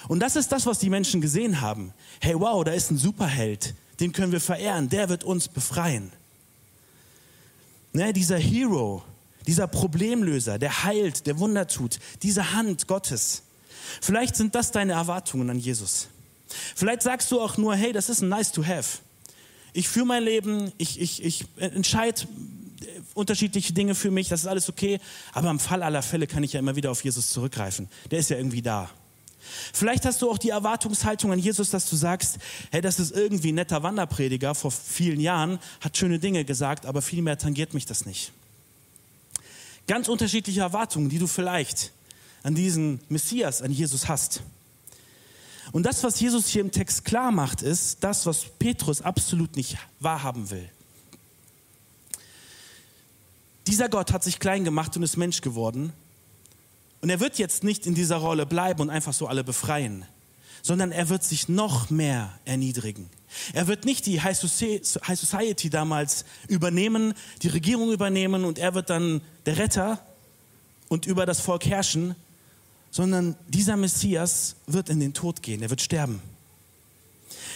Und 0.07 0.20
das 0.20 0.37
ist 0.37 0.53
das, 0.53 0.64
was 0.66 0.79
die 0.79 0.90
Menschen 0.90 1.20
gesehen 1.20 1.61
haben. 1.61 1.92
Hey, 2.20 2.38
wow, 2.38 2.62
da 2.64 2.72
ist 2.72 2.90
ein 2.90 2.96
Superheld, 2.96 3.74
den 3.98 4.12
können 4.12 4.33
wir 4.33 4.40
verehren, 4.40 4.88
der 4.88 5.09
wird 5.09 5.24
uns 5.24 5.48
befreien. 5.48 6.12
Ne, 7.92 8.12
dieser 8.12 8.38
Hero, 8.38 9.03
dieser 9.48 9.66
Problemlöser, 9.66 10.61
der 10.61 10.85
heilt, 10.85 11.26
der 11.26 11.40
Wunder 11.40 11.66
tut, 11.66 11.98
diese 12.22 12.53
Hand 12.53 12.87
Gottes. 12.87 13.42
Vielleicht 14.00 14.37
sind 14.37 14.55
das 14.55 14.72
deine 14.72 14.92
Erwartungen 14.92 15.50
an 15.50 15.59
Jesus. 15.59 16.09
Vielleicht 16.74 17.03
sagst 17.03 17.31
du 17.31 17.40
auch 17.40 17.57
nur, 17.57 17.74
hey, 17.74 17.92
das 17.92 18.09
ist 18.09 18.22
ein 18.22 18.29
nice 18.29 18.53
to 18.53 18.64
have. 18.64 18.98
Ich 19.72 19.88
führe 19.88 20.07
mein 20.07 20.24
Leben, 20.24 20.72
ich, 20.79 21.00
ich, 21.00 21.22
ich 21.24 21.44
entscheide 21.59 22.22
unterschiedliche 23.14 23.72
Dinge 23.72 23.94
für 23.94 24.11
mich, 24.11 24.29
das 24.29 24.40
ist 24.40 24.46
alles 24.46 24.68
okay, 24.68 25.00
aber 25.33 25.50
im 25.50 25.61
Fall 25.61 25.83
aller 25.83 26.03
Fälle 26.03 26.26
kann 26.26 26.42
ich 26.42 26.55
ja 26.55 26.61
immer 26.61 26.76
wieder 26.76 26.90
auf 26.90 27.05
Jesus 27.05 27.31
zurückgreifen. 27.31 27.88
Der 28.11 28.18
ist 28.18 28.31
ja 28.31 28.37
irgendwie 28.37 28.62
da. 28.62 28.90
Vielleicht 29.72 30.05
hast 30.05 30.22
du 30.22 30.31
auch 30.31 30.38
die 30.38 30.50
Erwartungshaltung 30.50 31.33
an 31.33 31.38
Jesus, 31.38 31.70
dass 31.70 31.88
du 31.88 31.96
sagst, 31.96 32.38
hey, 32.70 32.81
das 32.81 33.00
ist 33.00 33.12
irgendwie 33.12 33.53
ein 33.53 33.57
netter 33.57 33.83
Wanderprediger 33.83 34.55
vor 34.55 34.70
vielen 34.70 35.20
Jahren, 35.20 35.59
hat 35.81 35.96
schöne 35.96 36.18
Dinge 36.18 36.44
gesagt, 36.44 36.87
aber 36.87 37.03
viel 37.03 37.22
mehr 37.22 37.38
tangiert 37.38 37.74
mich 37.74 37.87
das 37.87 38.07
nicht. 38.07 38.33
Ganz 39.87 40.09
unterschiedliche 40.09 40.61
Erwartungen, 40.61 41.09
die 41.09 41.18
du 41.18 41.26
vielleicht 41.26 41.92
an 42.42 42.55
diesen 42.55 43.00
Messias, 43.09 43.62
an 43.62 43.70
Jesus 43.70 44.09
hast. 44.09 44.42
Und 45.72 45.85
das, 45.85 46.03
was 46.03 46.18
Jesus 46.18 46.48
hier 46.48 46.62
im 46.62 46.72
Text 46.72 47.05
klar 47.05 47.31
macht, 47.31 47.62
ist 47.62 48.03
das, 48.03 48.26
was 48.26 48.44
Petrus 48.59 49.03
absolut 49.03 49.57
nicht 49.57 49.76
wahrhaben 50.00 50.50
will. 50.50 50.68
Dieser 53.66 53.88
Gott 53.88 54.12
hat 54.12 54.24
sich 54.24 54.40
klein 54.40 54.64
gemacht 54.64 54.96
und 54.96 55.03
ist 55.03 55.16
Mensch 55.16 55.42
geworden. 55.42 55.92
Und 57.00 57.11
er 57.11 57.20
wird 57.20 57.38
jetzt 57.38 57.62
nicht 57.62 57.87
in 57.87 57.94
dieser 57.94 58.16
Rolle 58.16 58.46
bleiben 58.46 58.81
und 58.81 58.90
einfach 58.90 59.12
so 59.12 59.26
alle 59.26 59.44
befreien, 59.44 60.05
sondern 60.62 60.92
er 60.92 61.09
wird 61.09 61.24
sich 61.24 61.48
noch 61.48 61.88
mehr 61.88 62.38
erniedrigen. 62.44 63.09
Er 63.53 63.68
wird 63.68 63.85
nicht 63.85 64.07
die 64.07 64.20
High 64.20 64.37
Society 64.37 65.70
damals 65.70 66.24
übernehmen, 66.48 67.14
die 67.42 67.48
Regierung 67.48 67.92
übernehmen 67.92 68.44
und 68.44 68.59
er 68.59 68.74
wird 68.74 68.90
dann 68.90 69.20
der 69.46 69.59
Retter 69.59 70.05
und 70.88 71.07
über 71.07 71.24
das 71.24 71.40
Volk 71.40 71.64
herrschen, 71.64 72.16
sondern 72.90 73.37
dieser 73.48 73.76
Messias 73.76 74.57
wird 74.66 74.88
in 74.88 75.00
den 75.00 75.14
Tod 75.14 75.42
gehen, 75.42 75.62
er 75.62 75.70
wird 75.70 75.81
sterben. 75.81 76.20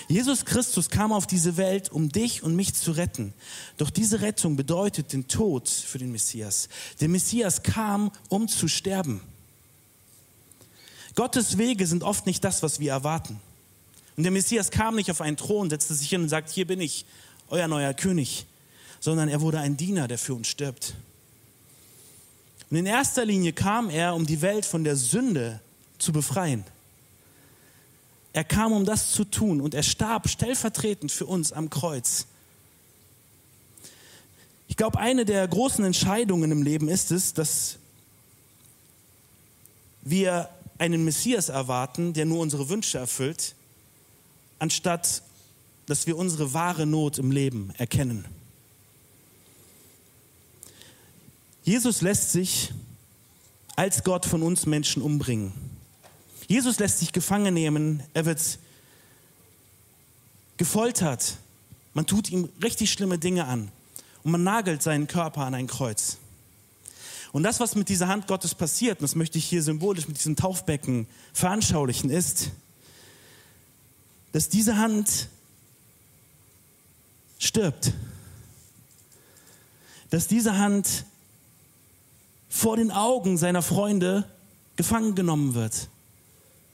Jesus 0.09 0.45
Christus 0.45 0.91
kam 0.91 1.13
auf 1.13 1.27
diese 1.27 1.57
Welt, 1.57 1.91
um 1.91 2.11
dich 2.11 2.43
und 2.43 2.55
mich 2.55 2.75
zu 2.75 2.93
retten. 2.93 3.33
Doch 3.79 3.91
diese 3.91 4.21
Rettung 4.21 4.57
bedeutet 4.57 5.13
den 5.13 5.29
Tod 5.29 5.69
für 5.69 5.99
den 5.99 6.13
Messias. 6.13 6.69
Der 7.01 7.09
Messias 7.09 7.63
kam, 7.63 8.11
um 8.29 8.49
zu 8.49 8.69
sterben. 8.69 9.21
Gottes 11.15 11.59
Wege 11.59 11.87
sind 11.87 12.03
oft 12.03 12.27
nicht 12.27 12.45
das, 12.45 12.63
was 12.63 12.81
wir 12.81 12.91
erwarten. 12.91 13.41
Und 14.17 14.25
der 14.25 14.33
Messias 14.33 14.71
kam 14.71 14.97
nicht 14.97 15.11
auf 15.11 15.21
einen 15.21 15.37
Thron, 15.37 15.71
setzte 15.71 15.95
sich 15.95 16.09
hin 16.09 16.23
und 16.23 16.29
sagt, 16.29 16.51
hier 16.51 16.67
bin 16.67 16.81
ich, 16.81 17.07
euer 17.49 17.69
neuer 17.69 17.95
König, 17.95 18.47
sondern 19.01 19.29
er 19.29 19.41
wurde 19.41 19.61
ein 19.61 19.77
Diener, 19.77 20.09
der 20.09 20.19
für 20.19 20.35
uns 20.35 20.49
stirbt. 20.49 20.95
Und 22.71 22.77
in 22.77 22.87
erster 22.87 23.25
Linie 23.25 23.53
kam 23.53 23.91
er, 23.91 24.15
um 24.15 24.27
die 24.27 24.43
Welt 24.43 24.65
von 24.65 24.85
der 24.85 24.97
Sünde 24.97 25.61
zu 25.99 26.13
befreien. 26.13 26.65
Er 28.33 28.45
kam, 28.45 28.73
um 28.73 28.85
das 28.85 29.13
zu 29.13 29.25
tun 29.25 29.61
und 29.61 29.75
er 29.75 29.83
starb 29.83 30.29
stellvertretend 30.29 31.13
für 31.13 31.27
uns 31.27 31.53
am 31.53 31.71
Kreuz. 31.71 32.27
Ich 34.67 34.77
glaube, 34.77 34.99
eine 34.99 35.25
der 35.25 35.47
großen 35.47 35.85
Entscheidungen 35.85 36.51
im 36.51 36.63
Leben 36.63 36.89
ist 36.89 37.13
es, 37.13 37.33
dass 37.33 37.77
wir 40.03 40.49
einen 40.79 41.05
Messias 41.05 41.49
erwarten, 41.49 42.13
der 42.13 42.25
nur 42.25 42.41
unsere 42.41 42.69
Wünsche 42.69 42.99
erfüllt, 42.99 43.55
anstatt 44.59 45.23
dass 45.87 46.07
wir 46.07 46.17
unsere 46.17 46.53
wahre 46.55 46.87
Not 46.87 47.19
im 47.19 47.31
Leben 47.31 47.73
erkennen. 47.79 48.25
Jesus 51.65 52.03
lässt 52.03 52.31
sich 52.31 52.73
als 53.75 54.05
Gott 54.05 54.27
von 54.27 54.43
uns 54.43 54.67
Menschen 54.67 55.03
umbringen. 55.03 55.53
Jesus 56.47 56.79
lässt 56.79 56.99
sich 56.99 57.13
gefangen 57.13 57.55
nehmen, 57.55 58.03
er 58.13 58.27
wird 58.27 58.59
gefoltert, 60.59 61.39
man 61.95 62.07
tut 62.07 62.31
ihm 62.31 62.51
richtig 62.63 62.93
schlimme 62.93 63.19
Dinge 63.19 63.47
an 63.47 63.73
und 64.23 64.33
man 64.33 64.45
nagelt 64.45 64.83
seinen 64.83 65.07
Körper 65.07 65.47
an 65.47 65.55
ein 65.55 65.67
Kreuz. 65.67 66.19
Und 67.33 67.45
das, 67.45 67.61
was 67.61 67.75
mit 67.75 67.89
dieser 67.89 68.09
Hand 68.09 68.27
Gottes 68.27 68.55
passiert, 68.55 68.99
und 68.99 69.05
das 69.05 69.15
möchte 69.15 69.39
ich 69.39 69.47
hier 69.47 69.63
symbolisch 69.63 70.07
mit 70.07 70.19
diesem 70.19 70.37
Taufbecken 70.37 71.09
veranschaulichen, 71.33 72.11
ist, 72.11 72.51
dass 74.33 74.51
diese 74.51 74.77
Hand 74.77 75.29
stirbt. 77.39 77.93
Dass 80.11 80.29
diese 80.29 80.59
Hand 80.59 81.07
vor 82.55 82.77
den 82.77 82.93
Augen 82.93 83.37
seiner 83.37 83.63
Freunde 83.63 84.31
gefangen 84.77 85.17
genommen 85.17 85.55
wird, 85.55 85.89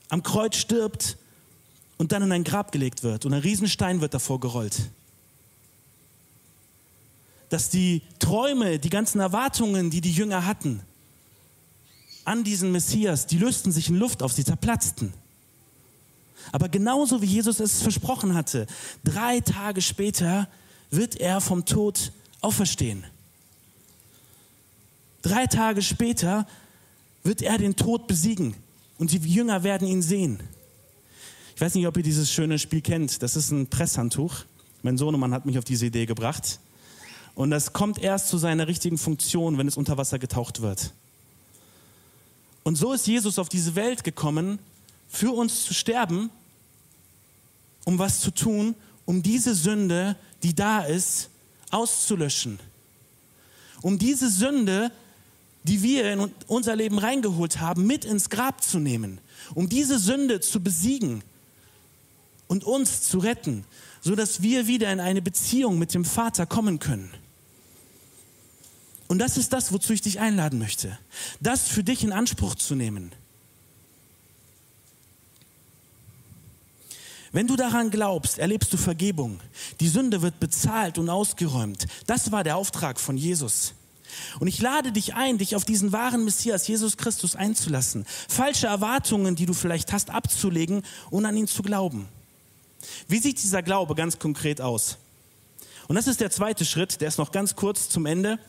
am 0.09 0.21
Kreuz 0.21 0.55
stirbt 0.57 1.17
und 1.97 2.11
dann 2.11 2.21
in 2.21 2.31
ein 2.31 2.43
Grab 2.43 2.71
gelegt 2.71 3.01
wird 3.01 3.25
und 3.25 3.33
ein 3.33 3.41
Riesenstein 3.41 3.99
wird 3.99 4.13
davor 4.13 4.39
gerollt. 4.39 4.91
Dass 7.49 7.71
die 7.71 8.03
Träume, 8.19 8.77
die 8.77 8.91
ganzen 8.91 9.19
Erwartungen, 9.21 9.89
die 9.89 10.01
die 10.01 10.11
Jünger 10.11 10.45
hatten 10.45 10.81
an 12.25 12.43
diesen 12.43 12.71
Messias, 12.71 13.25
die 13.25 13.39
lösten 13.39 13.71
sich 13.71 13.89
in 13.89 13.95
Luft 13.95 14.21
auf, 14.21 14.33
sie 14.33 14.45
zerplatzten. 14.45 15.11
Aber 16.51 16.69
genauso 16.69 17.23
wie 17.23 17.25
Jesus 17.25 17.59
es 17.59 17.81
versprochen 17.81 18.35
hatte, 18.35 18.67
drei 19.03 19.39
Tage 19.39 19.81
später 19.81 20.47
wird 20.91 21.15
er 21.15 21.41
vom 21.41 21.65
Tod 21.65 22.11
auferstehen. 22.39 23.03
Drei 25.21 25.47
Tage 25.47 25.81
später 25.81 26.47
wird 27.23 27.41
er 27.41 27.57
den 27.57 27.75
Tod 27.75 28.07
besiegen 28.07 28.55
und 28.97 29.11
die 29.11 29.17
Jünger 29.17 29.63
werden 29.63 29.87
ihn 29.87 30.01
sehen. 30.01 30.39
Ich 31.55 31.61
weiß 31.61 31.75
nicht, 31.75 31.85
ob 31.85 31.95
ihr 31.97 32.03
dieses 32.03 32.31
schöne 32.31 32.57
Spiel 32.57 32.81
kennt. 32.81 33.21
Das 33.21 33.35
ist 33.35 33.51
ein 33.51 33.67
Presshandtuch. 33.67 34.45
Mein 34.81 34.97
Sohnemann 34.97 35.33
hat 35.33 35.45
mich 35.45 35.59
auf 35.59 35.63
diese 35.63 35.85
Idee 35.85 36.07
gebracht. 36.07 36.59
Und 37.35 37.51
das 37.51 37.71
kommt 37.71 37.99
erst 37.99 38.29
zu 38.29 38.37
seiner 38.37 38.67
richtigen 38.67 38.97
Funktion, 38.97 39.57
wenn 39.57 39.67
es 39.67 39.77
unter 39.77 39.97
Wasser 39.97 40.17
getaucht 40.17 40.61
wird. 40.61 40.91
Und 42.63 42.75
so 42.75 42.93
ist 42.93 43.07
Jesus 43.07 43.39
auf 43.39 43.49
diese 43.49 43.75
Welt 43.75 44.03
gekommen, 44.03 44.59
für 45.09 45.31
uns 45.31 45.65
zu 45.65 45.73
sterben, 45.73 46.29
um 47.85 47.99
was 47.99 48.19
zu 48.21 48.31
tun, 48.31 48.75
um 49.05 49.23
diese 49.23 49.55
Sünde, 49.55 50.15
die 50.43 50.55
da 50.55 50.81
ist, 50.81 51.29
auszulöschen. 51.69 52.59
Um 53.81 53.97
diese 53.97 54.29
Sünde, 54.29 54.91
die 55.63 55.83
wir 55.83 56.11
in 56.11 56.31
unser 56.47 56.75
Leben 56.75 56.97
reingeholt 56.97 57.59
haben, 57.59 57.85
mit 57.85 58.05
ins 58.05 58.29
Grab 58.29 58.63
zu 58.63 58.79
nehmen. 58.79 59.19
Um 59.53 59.69
diese 59.69 59.99
Sünde 59.99 60.39
zu 60.39 60.61
besiegen 60.61 61.23
und 62.47 62.63
uns 62.63 63.01
zu 63.01 63.19
retten, 63.19 63.65
sodass 64.01 64.41
wir 64.41 64.67
wieder 64.67 64.91
in 64.91 64.99
eine 64.99 65.21
Beziehung 65.21 65.77
mit 65.77 65.93
dem 65.93 66.05
Vater 66.05 66.45
kommen 66.45 66.79
können. 66.79 67.11
Und 69.07 69.19
das 69.19 69.37
ist 69.37 69.53
das, 69.53 69.73
wozu 69.73 69.93
ich 69.93 70.01
dich 70.01 70.19
einladen 70.19 70.57
möchte. 70.57 70.97
Das 71.41 71.67
für 71.67 71.83
dich 71.83 72.03
in 72.03 72.13
Anspruch 72.13 72.55
zu 72.55 72.75
nehmen. 72.75 73.11
Wenn 77.33 77.47
du 77.47 77.55
daran 77.55 77.91
glaubst, 77.91 78.39
erlebst 78.39 78.73
du 78.73 78.77
Vergebung. 78.77 79.39
Die 79.79 79.87
Sünde 79.87 80.21
wird 80.21 80.39
bezahlt 80.39 80.97
und 80.97 81.09
ausgeräumt. 81.09 81.87
Das 82.07 82.31
war 82.31 82.43
der 82.43 82.57
Auftrag 82.57 82.99
von 82.99 83.15
Jesus. 83.15 83.73
Und 84.39 84.47
ich 84.47 84.61
lade 84.61 84.91
dich 84.91 85.13
ein, 85.13 85.37
dich 85.37 85.55
auf 85.55 85.65
diesen 85.65 85.91
wahren 85.91 86.25
Messias, 86.25 86.67
Jesus 86.67 86.97
Christus, 86.97 87.35
einzulassen. 87.35 88.05
Falsche 88.27 88.67
Erwartungen, 88.67 89.35
die 89.35 89.45
du 89.45 89.53
vielleicht 89.53 89.93
hast, 89.93 90.09
abzulegen 90.09 90.83
und 91.09 91.25
an 91.25 91.37
ihn 91.37 91.47
zu 91.47 91.63
glauben. 91.63 92.07
Wie 93.07 93.19
sieht 93.19 93.41
dieser 93.41 93.61
Glaube 93.61 93.95
ganz 93.95 94.19
konkret 94.19 94.61
aus? 94.61 94.97
Und 95.87 95.95
das 95.95 96.07
ist 96.07 96.21
der 96.21 96.31
zweite 96.31 96.65
Schritt, 96.65 97.01
der 97.01 97.09
ist 97.09 97.17
noch 97.17 97.31
ganz 97.31 97.55
kurz 97.55 97.89
zum 97.89 98.05
Ende. 98.05 98.39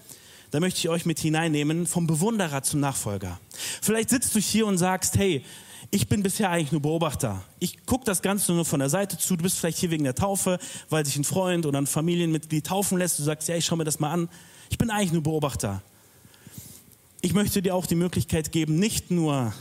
Da 0.50 0.60
möchte 0.60 0.78
ich 0.78 0.88
euch 0.88 1.06
mit 1.06 1.18
hineinnehmen, 1.18 1.86
vom 1.86 2.06
Bewunderer 2.06 2.62
zum 2.62 2.80
Nachfolger. 2.80 3.40
Vielleicht 3.80 4.10
sitzt 4.10 4.34
du 4.34 4.38
hier 4.38 4.66
und 4.66 4.78
sagst, 4.78 5.16
hey, 5.16 5.44
ich 5.94 6.08
bin 6.08 6.22
bisher 6.22 6.48
eigentlich 6.48 6.72
nur 6.72 6.80
Beobachter. 6.80 7.42
Ich 7.58 7.84
gucke 7.84 8.06
das 8.06 8.22
Ganze 8.22 8.52
nur 8.52 8.64
von 8.64 8.80
der 8.80 8.88
Seite 8.88 9.18
zu. 9.18 9.36
Du 9.36 9.42
bist 9.42 9.58
vielleicht 9.58 9.76
hier 9.76 9.90
wegen 9.90 10.04
der 10.04 10.14
Taufe, 10.14 10.58
weil 10.88 11.04
sich 11.04 11.16
ein 11.16 11.24
Freund 11.24 11.66
oder 11.66 11.78
ein 11.78 11.86
Familienmitglied 11.86 12.66
taufen 12.66 12.96
lässt. 12.96 13.18
Du 13.18 13.22
sagst, 13.22 13.46
ja, 13.46 13.56
ich 13.56 13.66
schaue 13.66 13.76
mir 13.76 13.84
das 13.84 14.00
mal 14.00 14.10
an. 14.10 14.30
Ich 14.70 14.78
bin 14.78 14.90
eigentlich 14.90 15.12
nur 15.12 15.22
Beobachter. 15.22 15.82
Ich 17.20 17.34
möchte 17.34 17.60
dir 17.60 17.74
auch 17.74 17.84
die 17.84 17.94
Möglichkeit 17.94 18.52
geben, 18.52 18.76
nicht 18.76 19.10
nur 19.10 19.52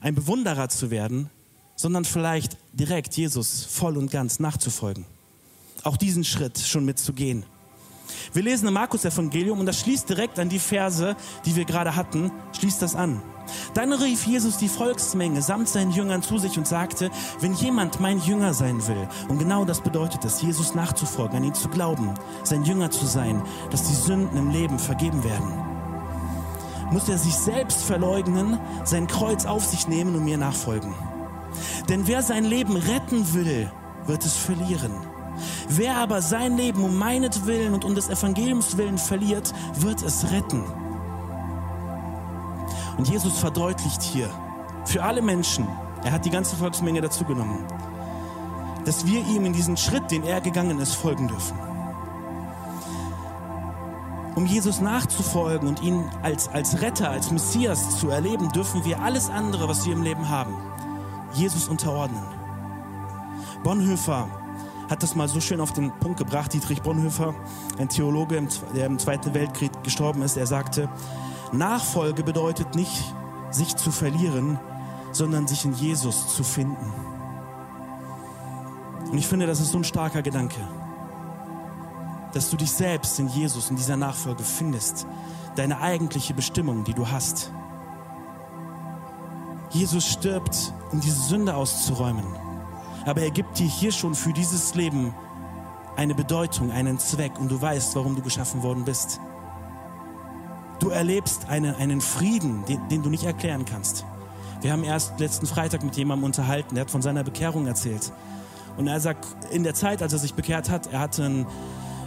ein 0.00 0.14
Bewunderer 0.14 0.68
zu 0.68 0.92
werden, 0.92 1.28
sondern 1.74 2.04
vielleicht 2.04 2.56
direkt 2.72 3.16
Jesus 3.16 3.64
voll 3.64 3.96
und 3.96 4.12
ganz 4.12 4.38
nachzufolgen. 4.38 5.04
Auch 5.82 5.96
diesen 5.96 6.22
Schritt 6.22 6.56
schon 6.60 6.84
mitzugehen. 6.84 7.44
Wir 8.32 8.44
lesen 8.44 8.68
im 8.68 8.74
Markus 8.74 9.04
Evangelium 9.04 9.58
und 9.58 9.66
das 9.66 9.80
schließt 9.80 10.08
direkt 10.08 10.38
an 10.38 10.48
die 10.48 10.60
Verse, 10.60 11.16
die 11.44 11.56
wir 11.56 11.64
gerade 11.64 11.96
hatten, 11.96 12.30
schließt 12.56 12.80
das 12.80 12.94
an. 12.94 13.20
Dann 13.74 13.92
rief 13.92 14.26
Jesus 14.26 14.56
die 14.56 14.68
Volksmenge 14.68 15.42
samt 15.42 15.68
seinen 15.68 15.90
Jüngern 15.90 16.22
zu 16.22 16.38
sich 16.38 16.58
und 16.58 16.66
sagte, 16.66 17.10
wenn 17.40 17.54
jemand 17.54 18.00
mein 18.00 18.20
Jünger 18.20 18.54
sein 18.54 18.86
will, 18.86 19.08
und 19.28 19.38
genau 19.38 19.64
das 19.64 19.80
bedeutet 19.80 20.24
es, 20.24 20.42
Jesus 20.42 20.74
nachzufolgen, 20.74 21.36
an 21.36 21.44
ihn 21.44 21.54
zu 21.54 21.68
glauben, 21.68 22.12
sein 22.44 22.64
Jünger 22.64 22.90
zu 22.90 23.06
sein, 23.06 23.42
dass 23.70 23.88
die 23.88 23.94
Sünden 23.94 24.36
im 24.36 24.50
Leben 24.50 24.78
vergeben 24.78 25.24
werden, 25.24 25.52
muss 26.90 27.08
er 27.08 27.18
sich 27.18 27.34
selbst 27.34 27.82
verleugnen, 27.82 28.58
sein 28.84 29.06
Kreuz 29.06 29.46
auf 29.46 29.64
sich 29.64 29.88
nehmen 29.88 30.14
und 30.14 30.24
mir 30.24 30.36
nachfolgen. 30.36 30.94
Denn 31.88 32.06
wer 32.06 32.22
sein 32.22 32.44
Leben 32.44 32.76
retten 32.76 33.32
will, 33.34 33.70
wird 34.06 34.24
es 34.24 34.36
verlieren. 34.36 34.92
Wer 35.68 35.96
aber 35.96 36.20
sein 36.20 36.56
Leben 36.56 36.84
um 36.84 36.96
meinetwillen 36.98 37.72
und 37.72 37.84
um 37.84 37.94
des 37.94 38.10
Evangeliums 38.10 38.76
willen 38.76 38.98
verliert, 38.98 39.52
wird 39.76 40.02
es 40.02 40.30
retten. 40.30 40.64
Und 42.98 43.08
Jesus 43.08 43.38
verdeutlicht 43.38 44.02
hier 44.02 44.30
für 44.84 45.02
alle 45.02 45.22
Menschen, 45.22 45.66
er 46.04 46.12
hat 46.12 46.24
die 46.24 46.30
ganze 46.30 46.56
Volksmenge 46.56 47.00
dazu 47.00 47.24
genommen, 47.24 47.64
dass 48.84 49.06
wir 49.06 49.20
ihm 49.26 49.46
in 49.46 49.52
diesen 49.52 49.76
Schritt, 49.76 50.10
den 50.10 50.24
er 50.24 50.40
gegangen 50.40 50.80
ist, 50.80 50.94
folgen 50.94 51.28
dürfen. 51.28 51.56
Um 54.34 54.46
Jesus 54.46 54.80
nachzufolgen 54.80 55.68
und 55.68 55.82
ihn 55.82 56.04
als, 56.22 56.48
als 56.48 56.80
Retter, 56.80 57.10
als 57.10 57.30
Messias 57.30 58.00
zu 58.00 58.08
erleben, 58.08 58.50
dürfen 58.50 58.84
wir 58.84 59.00
alles 59.00 59.28
andere, 59.28 59.68
was 59.68 59.84
wir 59.86 59.92
im 59.92 60.02
Leben 60.02 60.28
haben, 60.28 60.56
Jesus 61.34 61.68
unterordnen. 61.68 62.24
Bonhoeffer 63.62 64.26
hat 64.90 65.02
das 65.02 65.14
mal 65.14 65.28
so 65.28 65.40
schön 65.40 65.60
auf 65.60 65.72
den 65.72 65.92
Punkt 66.00 66.18
gebracht, 66.18 66.52
Dietrich 66.52 66.82
Bonhoeffer, 66.82 67.34
ein 67.78 67.88
Theologe, 67.88 68.42
der 68.74 68.86
im 68.86 68.98
Zweiten 68.98 69.32
Weltkrieg 69.34 69.70
gestorben 69.84 70.22
ist. 70.22 70.36
Er 70.36 70.46
sagte, 70.46 70.88
Nachfolge 71.52 72.22
bedeutet 72.22 72.74
nicht, 72.74 73.14
sich 73.50 73.76
zu 73.76 73.90
verlieren, 73.90 74.58
sondern 75.12 75.46
sich 75.46 75.64
in 75.64 75.74
Jesus 75.74 76.34
zu 76.34 76.42
finden. 76.42 76.92
Und 79.10 79.18
ich 79.18 79.26
finde, 79.26 79.46
das 79.46 79.60
ist 79.60 79.72
so 79.72 79.78
ein 79.78 79.84
starker 79.84 80.22
Gedanke, 80.22 80.60
dass 82.32 82.48
du 82.48 82.56
dich 82.56 82.72
selbst 82.72 83.18
in 83.18 83.28
Jesus, 83.28 83.68
in 83.68 83.76
dieser 83.76 83.98
Nachfolge 83.98 84.42
findest, 84.42 85.06
deine 85.54 85.80
eigentliche 85.80 86.32
Bestimmung, 86.32 86.84
die 86.84 86.94
du 86.94 87.06
hast. 87.06 87.52
Jesus 89.68 90.06
stirbt, 90.06 90.72
um 90.92 91.00
diese 91.00 91.20
Sünde 91.20 91.54
auszuräumen. 91.54 92.24
Aber 93.04 93.20
er 93.20 93.30
gibt 93.30 93.58
dir 93.58 93.66
hier 93.66 93.92
schon 93.92 94.14
für 94.14 94.32
dieses 94.32 94.74
Leben 94.74 95.14
eine 95.96 96.14
Bedeutung, 96.14 96.70
einen 96.70 96.98
Zweck 96.98 97.38
und 97.38 97.50
du 97.50 97.60
weißt, 97.60 97.94
warum 97.96 98.16
du 98.16 98.22
geschaffen 98.22 98.62
worden 98.62 98.84
bist. 98.84 99.20
Du 100.82 100.90
erlebst 100.90 101.46
eine, 101.48 101.76
einen 101.76 102.00
Frieden, 102.00 102.64
den, 102.64 102.88
den 102.88 103.04
du 103.04 103.08
nicht 103.08 103.22
erklären 103.22 103.64
kannst. 103.64 104.04
Wir 104.62 104.72
haben 104.72 104.82
erst 104.82 105.20
letzten 105.20 105.46
Freitag 105.46 105.84
mit 105.84 105.96
jemandem 105.96 106.24
unterhalten, 106.24 106.74
der 106.74 106.82
hat 106.82 106.90
von 106.90 107.02
seiner 107.02 107.22
Bekehrung 107.22 107.68
erzählt. 107.68 108.10
Und 108.76 108.88
er 108.88 108.98
sagt, 108.98 109.24
in 109.52 109.62
der 109.62 109.74
Zeit, 109.74 110.02
als 110.02 110.12
er 110.12 110.18
sich 110.18 110.34
bekehrt 110.34 110.70
hat, 110.70 110.92
er 110.92 110.98
hatte 110.98 111.24
einen 111.24 111.46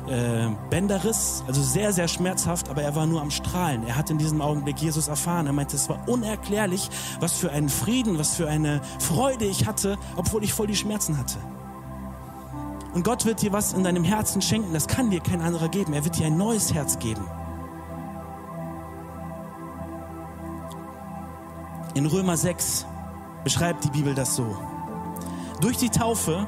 äh, 0.10 0.50
Bänderriss, 0.70 1.42
also 1.48 1.62
sehr, 1.62 1.94
sehr 1.94 2.10
schmerzhaft, 2.10 2.68
aber 2.68 2.82
er 2.82 2.98
war 2.98 3.06
nur 3.06 3.22
am 3.22 3.32
Strahlen. 3.32 3.88
Er 3.88 3.96
hat 3.96 4.10
in 4.10 4.18
diesem 4.18 4.42
Augenblick 4.42 4.78
Jesus 4.80 5.08
erfahren. 5.08 5.48
Er 5.48 5.54
meinte, 5.54 5.78
es 5.78 5.88
war 5.88 6.06
unerklärlich, 6.10 6.90
was 7.22 7.32
für 7.32 7.54
einen 7.54 7.70
Frieden, 7.70 8.20
was 8.20 8.36
für 8.36 8.50
eine 8.50 8.82
Freude 9.00 9.46
ich 9.46 9.66
hatte, 9.68 9.98
obwohl 10.18 10.44
ich 10.44 10.52
voll 10.52 10.68
die 10.68 10.76
Schmerzen 10.76 11.18
hatte. 11.18 11.38
Und 12.94 13.06
Gott 13.06 13.24
wird 13.24 13.42
dir 13.42 13.54
was 13.54 13.72
in 13.72 13.86
deinem 13.86 14.04
Herzen 14.04 14.42
schenken, 14.42 14.74
das 14.74 14.88
kann 14.88 15.12
dir 15.12 15.22
kein 15.22 15.40
anderer 15.40 15.70
geben. 15.70 15.94
Er 15.94 16.04
wird 16.04 16.20
dir 16.20 16.26
ein 16.26 16.36
neues 16.36 16.74
Herz 16.74 17.00
geben. 17.00 17.26
In 21.96 22.06
Römer 22.06 22.36
6 22.36 22.86
beschreibt 23.46 23.86
die 23.86 23.90
Bibel 23.90 24.14
das 24.14 24.36
so. 24.36 24.58
Durch 25.62 25.78
die 25.78 25.90
Taufe 25.90 26.46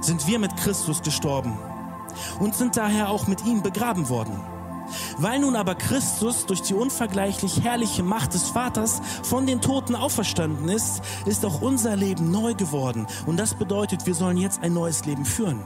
sind 0.00 0.26
wir 0.26 0.38
mit 0.38 0.56
Christus 0.56 1.02
gestorben 1.02 1.58
und 2.40 2.54
sind 2.54 2.78
daher 2.78 3.10
auch 3.10 3.26
mit 3.26 3.44
ihm 3.44 3.62
begraben 3.62 4.08
worden. 4.08 4.40
Weil 5.18 5.40
nun 5.40 5.56
aber 5.56 5.74
Christus 5.74 6.46
durch 6.46 6.62
die 6.62 6.72
unvergleichlich 6.72 7.62
herrliche 7.62 8.02
Macht 8.02 8.32
des 8.32 8.48
Vaters 8.48 9.02
von 9.22 9.46
den 9.46 9.60
Toten 9.60 9.94
auferstanden 9.94 10.70
ist, 10.70 11.02
ist 11.26 11.44
auch 11.44 11.60
unser 11.60 11.94
Leben 11.94 12.30
neu 12.30 12.54
geworden. 12.54 13.06
Und 13.26 13.36
das 13.36 13.52
bedeutet, 13.52 14.06
wir 14.06 14.14
sollen 14.14 14.38
jetzt 14.38 14.62
ein 14.62 14.72
neues 14.72 15.04
Leben 15.04 15.26
führen. 15.26 15.60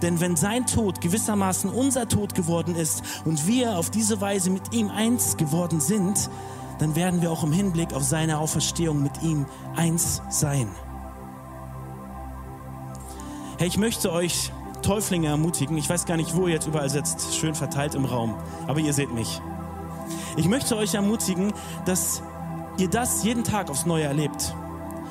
Denn 0.00 0.18
wenn 0.18 0.36
sein 0.36 0.64
Tod 0.64 1.02
gewissermaßen 1.02 1.68
unser 1.68 2.08
Tod 2.08 2.34
geworden 2.34 2.74
ist 2.74 3.02
und 3.26 3.46
wir 3.46 3.76
auf 3.76 3.90
diese 3.90 4.22
Weise 4.22 4.48
mit 4.48 4.72
ihm 4.72 4.88
eins 4.88 5.36
geworden 5.36 5.80
sind, 5.80 6.30
dann 6.80 6.96
werden 6.96 7.20
wir 7.20 7.30
auch 7.30 7.44
im 7.44 7.52
Hinblick 7.52 7.92
auf 7.92 8.02
seine 8.02 8.38
Auferstehung 8.38 9.02
mit 9.02 9.22
ihm 9.22 9.44
eins 9.76 10.22
sein. 10.30 10.68
Hey, 13.58 13.68
ich 13.68 13.76
möchte 13.76 14.10
euch 14.10 14.50
Täuflinge 14.80 15.28
ermutigen. 15.28 15.76
Ich 15.76 15.90
weiß 15.90 16.06
gar 16.06 16.16
nicht, 16.16 16.34
wo 16.34 16.46
ihr 16.46 16.54
jetzt 16.54 16.66
überall 16.66 16.88
sitzt, 16.88 17.36
schön 17.36 17.54
verteilt 17.54 17.94
im 17.94 18.06
Raum, 18.06 18.34
aber 18.66 18.80
ihr 18.80 18.94
seht 18.94 19.12
mich. 19.12 19.42
Ich 20.36 20.48
möchte 20.48 20.74
euch 20.76 20.94
ermutigen, 20.94 21.52
dass 21.84 22.22
ihr 22.78 22.88
das 22.88 23.22
jeden 23.24 23.44
Tag 23.44 23.68
aufs 23.68 23.84
Neue 23.84 24.04
erlebt. 24.04 24.54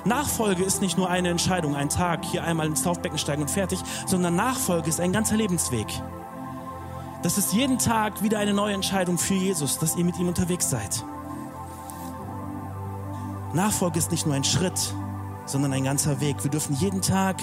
Nachfolge 0.05 0.63
ist 0.63 0.81
nicht 0.81 0.97
nur 0.97 1.09
eine 1.09 1.29
Entscheidung, 1.29 1.75
ein 1.75 1.89
Tag, 1.89 2.25
hier 2.25 2.43
einmal 2.43 2.65
ins 2.65 2.81
Taufbecken 2.81 3.19
steigen 3.19 3.43
und 3.43 3.51
fertig, 3.51 3.79
sondern 4.07 4.35
Nachfolge 4.35 4.89
ist 4.89 4.99
ein 4.99 5.11
ganzer 5.11 5.35
Lebensweg. 5.35 5.87
Das 7.21 7.37
ist 7.37 7.53
jeden 7.53 7.77
Tag 7.77 8.23
wieder 8.23 8.39
eine 8.39 8.53
neue 8.53 8.73
Entscheidung 8.73 9.19
für 9.19 9.35
Jesus, 9.35 9.77
dass 9.77 9.97
ihr 9.97 10.05
mit 10.05 10.17
ihm 10.17 10.29
unterwegs 10.29 10.69
seid. 10.69 11.03
Nachfolge 13.53 13.97
ist 13.97 14.11
nicht 14.11 14.25
nur 14.25 14.35
ein 14.35 14.43
Schritt, 14.43 14.93
sondern 15.45 15.73
ein 15.73 15.83
ganzer 15.83 16.21
Weg. 16.21 16.43
Wir 16.43 16.51
dürfen 16.51 16.75
jeden 16.75 17.01
Tag 17.01 17.37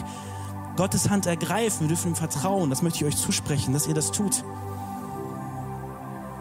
Gottes 0.77 1.11
Hand 1.11 1.27
ergreifen, 1.27 1.81
wir 1.83 1.89
dürfen 1.89 2.13
ihm 2.13 2.17
vertrauen. 2.17 2.71
Das 2.71 2.83
möchte 2.83 2.99
ich 2.99 3.05
euch 3.07 3.17
zusprechen, 3.17 3.73
dass 3.73 3.87
ihr 3.87 3.95
das 3.95 4.13
tut. 4.13 4.45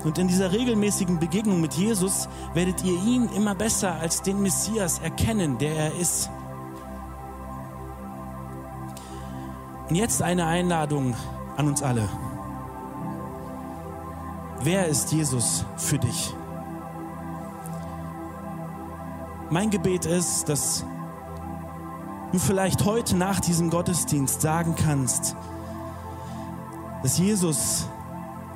Und 0.03 0.19
in 0.19 0.27
dieser 0.27 0.51
regelmäßigen 0.51 1.19
Begegnung 1.19 1.61
mit 1.61 1.73
Jesus 1.73 2.29
werdet 2.53 2.83
ihr 2.83 2.93
ihn 2.93 3.27
immer 3.29 3.55
besser 3.55 3.95
als 3.95 4.21
den 4.21 4.39
Messias 4.41 4.99
erkennen, 4.99 5.57
der 5.57 5.75
er 5.75 5.95
ist. 5.95 6.29
Und 9.89 9.95
jetzt 9.95 10.21
eine 10.21 10.45
Einladung 10.45 11.15
an 11.57 11.67
uns 11.67 11.81
alle. 11.81 12.07
Wer 14.61 14.87
ist 14.87 15.11
Jesus 15.11 15.65
für 15.77 15.97
dich? 15.97 16.35
Mein 19.49 19.69
Gebet 19.69 20.05
ist, 20.05 20.49
dass 20.49 20.85
du 22.31 22.39
vielleicht 22.39 22.85
heute 22.85 23.15
nach 23.15 23.39
diesem 23.39 23.69
Gottesdienst 23.69 24.41
sagen 24.41 24.75
kannst, 24.75 25.35
dass 27.03 27.17
Jesus 27.17 27.87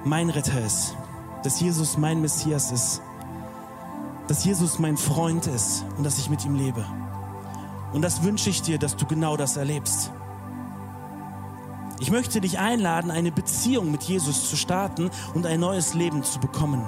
mein 0.03 0.29
Retter 0.29 0.59
ist 0.61 0.95
dass 1.43 1.59
Jesus 1.59 1.97
mein 1.97 2.21
Messias 2.21 2.71
ist, 2.71 3.01
dass 4.27 4.43
Jesus 4.45 4.79
mein 4.79 4.97
Freund 4.97 5.47
ist 5.47 5.85
und 5.97 6.03
dass 6.03 6.17
ich 6.19 6.29
mit 6.29 6.45
ihm 6.45 6.55
lebe. 6.55 6.85
Und 7.93 8.01
das 8.01 8.23
wünsche 8.23 8.49
ich 8.49 8.61
dir, 8.61 8.77
dass 8.77 8.95
du 8.95 9.05
genau 9.05 9.37
das 9.37 9.57
erlebst. 9.57 10.11
Ich 11.99 12.11
möchte 12.11 12.39
dich 12.39 12.59
einladen, 12.59 13.11
eine 13.11 13.31
Beziehung 13.31 13.91
mit 13.91 14.03
Jesus 14.03 14.49
zu 14.49 14.55
starten 14.55 15.09
und 15.33 15.45
ein 15.45 15.59
neues 15.59 15.93
Leben 15.93 16.23
zu 16.23 16.39
bekommen. 16.39 16.85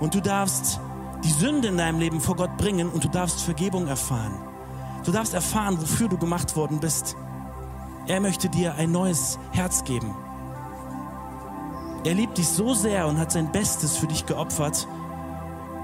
Und 0.00 0.14
du 0.14 0.20
darfst 0.20 0.80
die 1.24 1.30
Sünde 1.30 1.68
in 1.68 1.78
deinem 1.78 1.98
Leben 1.98 2.20
vor 2.20 2.36
Gott 2.36 2.56
bringen 2.58 2.90
und 2.90 3.02
du 3.02 3.08
darfst 3.08 3.40
Vergebung 3.40 3.88
erfahren. 3.88 4.34
Du 5.04 5.10
darfst 5.10 5.34
erfahren, 5.34 5.80
wofür 5.80 6.08
du 6.08 6.18
gemacht 6.18 6.54
worden 6.54 6.80
bist. 6.80 7.16
Er 8.06 8.20
möchte 8.20 8.48
dir 8.48 8.74
ein 8.74 8.92
neues 8.92 9.38
Herz 9.52 9.84
geben. 9.84 10.14
Er 12.04 12.14
liebt 12.14 12.36
dich 12.36 12.48
so 12.48 12.74
sehr 12.74 13.06
und 13.06 13.18
hat 13.18 13.32
sein 13.32 13.50
Bestes 13.50 13.96
für 13.96 14.06
dich 14.06 14.26
geopfert. 14.26 14.86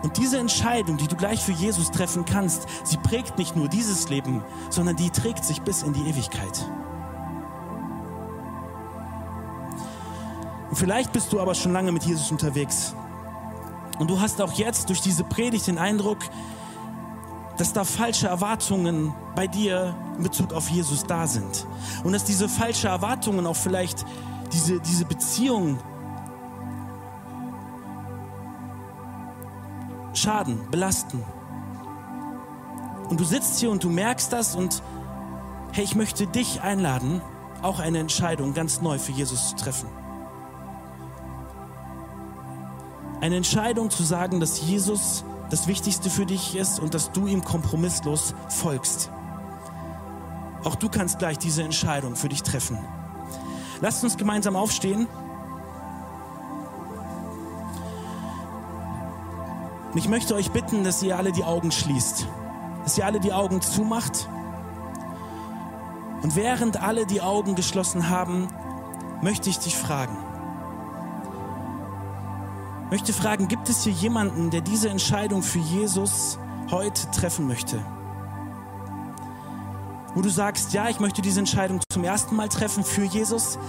Und 0.03 0.19
diese 0.19 0.39
Entscheidung, 0.39 0.99
die 0.99 1.09
du 1.09 1.17
gleich 1.17 1.43
für 1.43 1.53
Jesus 1.53 1.91
treffen 1.91 2.27
kannst, 2.27 2.67
sie 2.85 2.99
prägt 2.99 3.39
nicht 3.39 3.57
nur 3.57 3.69
dieses 3.69 4.09
Leben, 4.11 4.43
sondern 4.69 4.97
die 4.97 5.11
trägt 5.11 5.45
sich 5.45 5.63
bis 5.63 5.83
in 5.83 5.95
die 5.95 6.09
Ewigkeit. 6.09 6.67
Und 10.69 10.77
vielleicht 10.77 11.13
bist 11.13 11.33
du 11.33 11.41
aber 11.41 11.55
schon 11.55 11.73
lange 11.73 11.93
mit 11.93 12.05
Jesus 12.05 12.31
unterwegs. 12.31 12.95
Und 14.01 14.09
du 14.09 14.19
hast 14.19 14.41
auch 14.41 14.55
jetzt 14.55 14.89
durch 14.89 15.03
diese 15.03 15.25
Predigt 15.25 15.67
den 15.67 15.77
Eindruck, 15.77 16.21
dass 17.59 17.75
da 17.75 17.85
falsche 17.85 18.29
Erwartungen 18.29 19.13
bei 19.37 19.47
dir 19.47 19.95
in 20.17 20.23
Bezug 20.23 20.55
auf 20.55 20.71
Jesus 20.71 21.05
da 21.05 21.27
sind. 21.27 21.67
Und 22.03 22.13
dass 22.13 22.25
diese 22.25 22.49
falsche 22.49 22.89
Erwartungen 22.89 23.47
auch 23.47 23.57
vielleicht 23.57 24.07
diese, 24.55 24.81
diese 24.81 25.05
Beziehung 25.05 25.79
schaden, 30.15 30.59
belasten. 30.71 31.23
Und 33.11 33.21
du 33.21 33.25
sitzt 33.25 33.61
hier 33.61 33.71
und 33.71 33.85
du 33.85 33.91
merkst 33.91 34.33
das 34.33 34.57
und 34.57 34.83
hey, 35.73 35.85
ich 35.85 35.95
möchte 35.95 36.27
dich 36.27 36.63
einladen, 36.63 37.21
auch 37.61 37.81
eine 37.81 37.99
Entscheidung 37.99 38.55
ganz 38.55 38.81
neu 38.81 38.99
für 38.99 39.13
Jesus 39.13 39.51
zu 39.51 39.57
treffen. 39.57 39.91
Eine 43.21 43.37
Entscheidung 43.37 43.91
zu 43.91 44.03
sagen, 44.03 44.41
dass 44.41 44.61
Jesus 44.61 45.25
das 45.51 45.67
Wichtigste 45.67 46.09
für 46.09 46.25
dich 46.25 46.57
ist 46.57 46.81
und 46.81 46.95
dass 46.95 47.13
du 47.13 47.27
ihm 47.27 47.45
kompromisslos 47.45 48.35
folgst. 48.49 49.11
Auch 50.65 50.75
du 50.75 50.89
kannst 50.89 51.19
gleich 51.19 51.39
diese 51.39 51.63
Entscheidung 51.63 52.17
für 52.17 52.29
dich 52.29 52.43
treffen. 52.43 52.79
Lasst 53.81 54.05
uns 54.05 54.17
gemeinsam 54.17 54.57
aufstehen. 54.57 55.07
Und 59.93 59.99
ich 59.99 60.09
möchte 60.09 60.35
euch 60.35 60.51
bitten, 60.51 60.85
dass 60.85 61.03
ihr 61.03 61.17
alle 61.17 61.33
die 61.33 61.45
Augen 61.45 61.73
schließt, 61.73 62.27
dass 62.85 62.97
ihr 62.97 63.05
alle 63.05 63.21
die 63.21 63.33
Augen 63.33 63.61
zumacht. 63.61 64.29
Und 66.23 66.37
während 66.37 66.81
alle 66.81 67.07
die 67.07 67.23
Augen 67.23 67.55
geschlossen 67.55 68.09
haben, 68.09 68.49
möchte 69.23 69.51
ich 69.51 69.59
dich 69.59 69.77
fragen. 69.77 70.17
Möchte 72.91 73.13
fragen, 73.13 73.47
gibt 73.47 73.69
es 73.69 73.85
hier 73.85 73.93
jemanden, 73.93 74.51
der 74.51 74.63
diese 74.63 74.89
Entscheidung 74.89 75.45
für 75.45 75.61
Jesus 75.61 76.39
heute 76.73 77.09
treffen 77.13 77.47
möchte? 77.47 77.79
Wo 80.17 80.23
du 80.23 80.29
sagst, 80.29 80.73
ja, 80.73 80.89
ich 80.89 80.99
möchte 80.99 81.23
diese 81.23 81.39
Entscheidung 81.39 81.81
zum 81.89 82.03
ersten 82.03 82.35
Mal 82.35 82.49
treffen 82.49 82.83
für 82.83 83.05
Jesus 83.05 83.61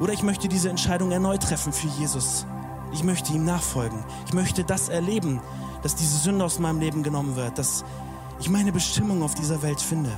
oder 0.00 0.12
ich 0.12 0.24
möchte 0.24 0.48
diese 0.48 0.70
Entscheidung 0.70 1.12
erneut 1.12 1.44
treffen 1.44 1.72
für 1.72 1.86
Jesus. 1.86 2.46
Ich 2.92 3.04
möchte 3.04 3.32
ihm 3.32 3.44
nachfolgen. 3.44 4.02
Ich 4.26 4.32
möchte 4.32 4.64
das 4.64 4.88
erleben, 4.88 5.40
dass 5.82 5.94
diese 5.94 6.18
Sünde 6.18 6.44
aus 6.44 6.58
meinem 6.58 6.80
Leben 6.80 7.04
genommen 7.04 7.36
wird, 7.36 7.58
dass 7.58 7.84
ich 8.40 8.50
meine 8.50 8.72
Bestimmung 8.72 9.22
auf 9.22 9.36
dieser 9.36 9.62
Welt 9.62 9.80
finde. 9.80 10.10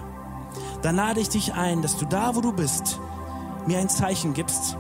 Dann 0.81 0.96
lade 0.96 1.20
ich 1.20 1.29
dich 1.29 1.53
ein, 1.53 1.83
dass 1.83 1.98
du 1.98 2.07
da, 2.07 2.35
wo 2.35 2.40
du 2.40 2.53
bist, 2.53 3.00
mir 3.66 3.79
ein 3.81 3.90
Zeichen 3.90 4.33
gibst, 4.33 4.79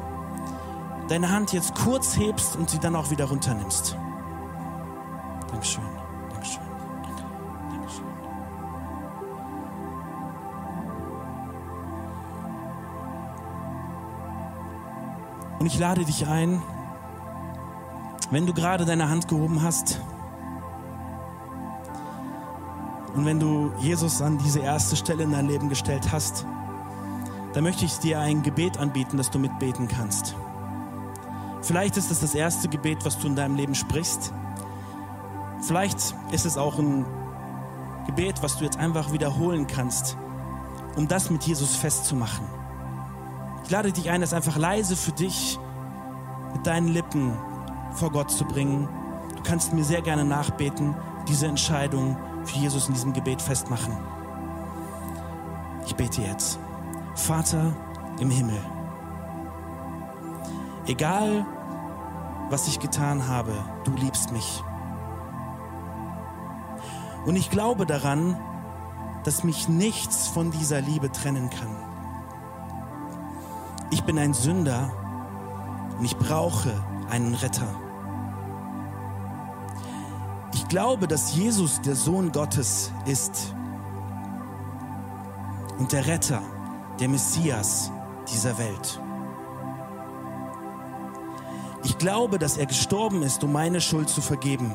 deine 1.10 1.30
Hand 1.30 1.52
jetzt 1.52 1.74
kurz 1.74 2.16
hebst 2.16 2.54
und 2.54 2.70
sie 2.70 2.78
dann 2.78 2.94
auch 2.94 3.10
wieder 3.10 3.24
runternimmst. 3.24 3.96
Dankeschön. 5.50 5.82
Dankeschön. 6.30 6.62
Danke. 7.02 7.24
Dankeschön. 7.72 8.04
Und 15.58 15.66
ich 15.66 15.78
lade 15.80 16.04
dich 16.04 16.28
ein, 16.28 16.62
wenn 18.30 18.46
du 18.46 18.54
gerade 18.54 18.84
deine 18.84 19.08
Hand 19.08 19.26
gehoben 19.26 19.62
hast 19.62 20.00
und 23.16 23.24
wenn 23.24 23.40
du 23.40 23.72
Jesus 23.80 24.22
an 24.22 24.38
diese 24.38 24.60
erste 24.60 24.94
Stelle 24.94 25.24
in 25.24 25.32
dein 25.32 25.48
Leben 25.48 25.68
gestellt 25.68 26.12
hast, 26.12 26.46
dann 27.52 27.64
möchte 27.64 27.84
ich 27.84 27.98
dir 27.98 28.20
ein 28.20 28.44
Gebet 28.44 28.78
anbieten, 28.78 29.16
das 29.16 29.32
du 29.32 29.40
mitbeten 29.40 29.88
kannst. 29.88 30.36
Vielleicht 31.62 31.96
ist 31.96 32.10
es 32.10 32.20
das 32.20 32.34
erste 32.34 32.68
Gebet, 32.68 33.04
was 33.04 33.18
du 33.18 33.26
in 33.26 33.36
deinem 33.36 33.56
Leben 33.56 33.74
sprichst. 33.74 34.32
Vielleicht 35.62 36.14
ist 36.32 36.46
es 36.46 36.56
auch 36.56 36.78
ein 36.78 37.04
Gebet, 38.06 38.42
was 38.42 38.56
du 38.56 38.64
jetzt 38.64 38.78
einfach 38.78 39.12
wiederholen 39.12 39.66
kannst, 39.66 40.16
um 40.96 41.06
das 41.06 41.30
mit 41.30 41.44
Jesus 41.44 41.76
festzumachen. 41.76 42.46
Ich 43.64 43.70
lade 43.70 43.92
dich 43.92 44.10
ein, 44.10 44.20
das 44.20 44.32
einfach 44.32 44.56
leise 44.56 44.96
für 44.96 45.12
dich 45.12 45.58
mit 46.54 46.66
deinen 46.66 46.88
Lippen 46.88 47.32
vor 47.92 48.10
Gott 48.10 48.30
zu 48.30 48.44
bringen. 48.44 48.88
Du 49.36 49.42
kannst 49.42 49.72
mir 49.72 49.84
sehr 49.84 50.02
gerne 50.02 50.24
nachbeten, 50.24 50.94
diese 51.28 51.46
Entscheidung 51.46 52.16
für 52.44 52.58
Jesus 52.58 52.88
in 52.88 52.94
diesem 52.94 53.12
Gebet 53.12 53.40
festmachen. 53.40 53.96
Ich 55.86 55.94
bete 55.94 56.22
jetzt. 56.22 56.58
Vater 57.14 57.72
im 58.18 58.30
Himmel, 58.30 58.60
egal 60.86 61.46
was 62.50 62.66
ich 62.66 62.80
getan 62.80 63.28
habe, 63.28 63.52
du 63.84 63.92
liebst 63.92 64.32
mich. 64.32 64.62
Und 67.26 67.36
ich 67.36 67.50
glaube 67.50 67.86
daran, 67.86 68.36
dass 69.24 69.44
mich 69.44 69.68
nichts 69.68 70.26
von 70.26 70.50
dieser 70.50 70.80
Liebe 70.80 71.12
trennen 71.12 71.50
kann. 71.50 71.76
Ich 73.90 74.04
bin 74.04 74.18
ein 74.18 74.34
Sünder 74.34 74.90
und 75.98 76.04
ich 76.04 76.16
brauche 76.16 76.72
einen 77.10 77.34
Retter. 77.34 77.68
Ich 80.54 80.66
glaube, 80.68 81.06
dass 81.06 81.34
Jesus 81.34 81.80
der 81.82 81.94
Sohn 81.94 82.32
Gottes 82.32 82.92
ist 83.04 83.54
und 85.78 85.92
der 85.92 86.06
Retter, 86.06 86.42
der 86.98 87.08
Messias 87.08 87.90
dieser 88.32 88.56
Welt. 88.58 89.00
Ich 91.82 91.98
glaube, 91.98 92.38
dass 92.38 92.56
er 92.56 92.66
gestorben 92.66 93.22
ist, 93.22 93.42
um 93.42 93.52
meine 93.52 93.80
Schuld 93.80 94.08
zu 94.08 94.20
vergeben. 94.20 94.74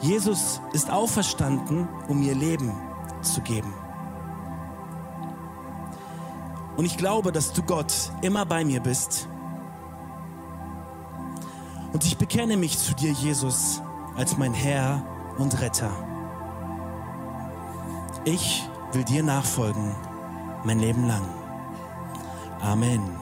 Jesus 0.00 0.60
ist 0.72 0.90
auferstanden, 0.90 1.88
um 2.08 2.20
mir 2.20 2.34
Leben 2.34 2.72
zu 3.22 3.40
geben. 3.40 3.72
Und 6.76 6.84
ich 6.84 6.96
glaube, 6.96 7.32
dass 7.32 7.52
du 7.52 7.62
Gott 7.62 7.92
immer 8.22 8.44
bei 8.44 8.64
mir 8.64 8.80
bist 8.80 9.28
und 11.92 12.04
ich 12.06 12.16
bekenne 12.16 12.56
mich 12.56 12.78
zu 12.78 12.94
dir, 12.94 13.12
Jesus, 13.12 13.82
als 14.16 14.36
mein 14.38 14.54
Herr 14.54 15.04
und 15.38 15.60
Retter. 15.60 15.90
Ich 18.24 18.66
will 18.92 19.04
dir 19.04 19.22
nachfolgen, 19.22 19.94
mein 20.64 20.78
Leben 20.78 21.06
lang. 21.06 21.28
Amen. 22.60 23.21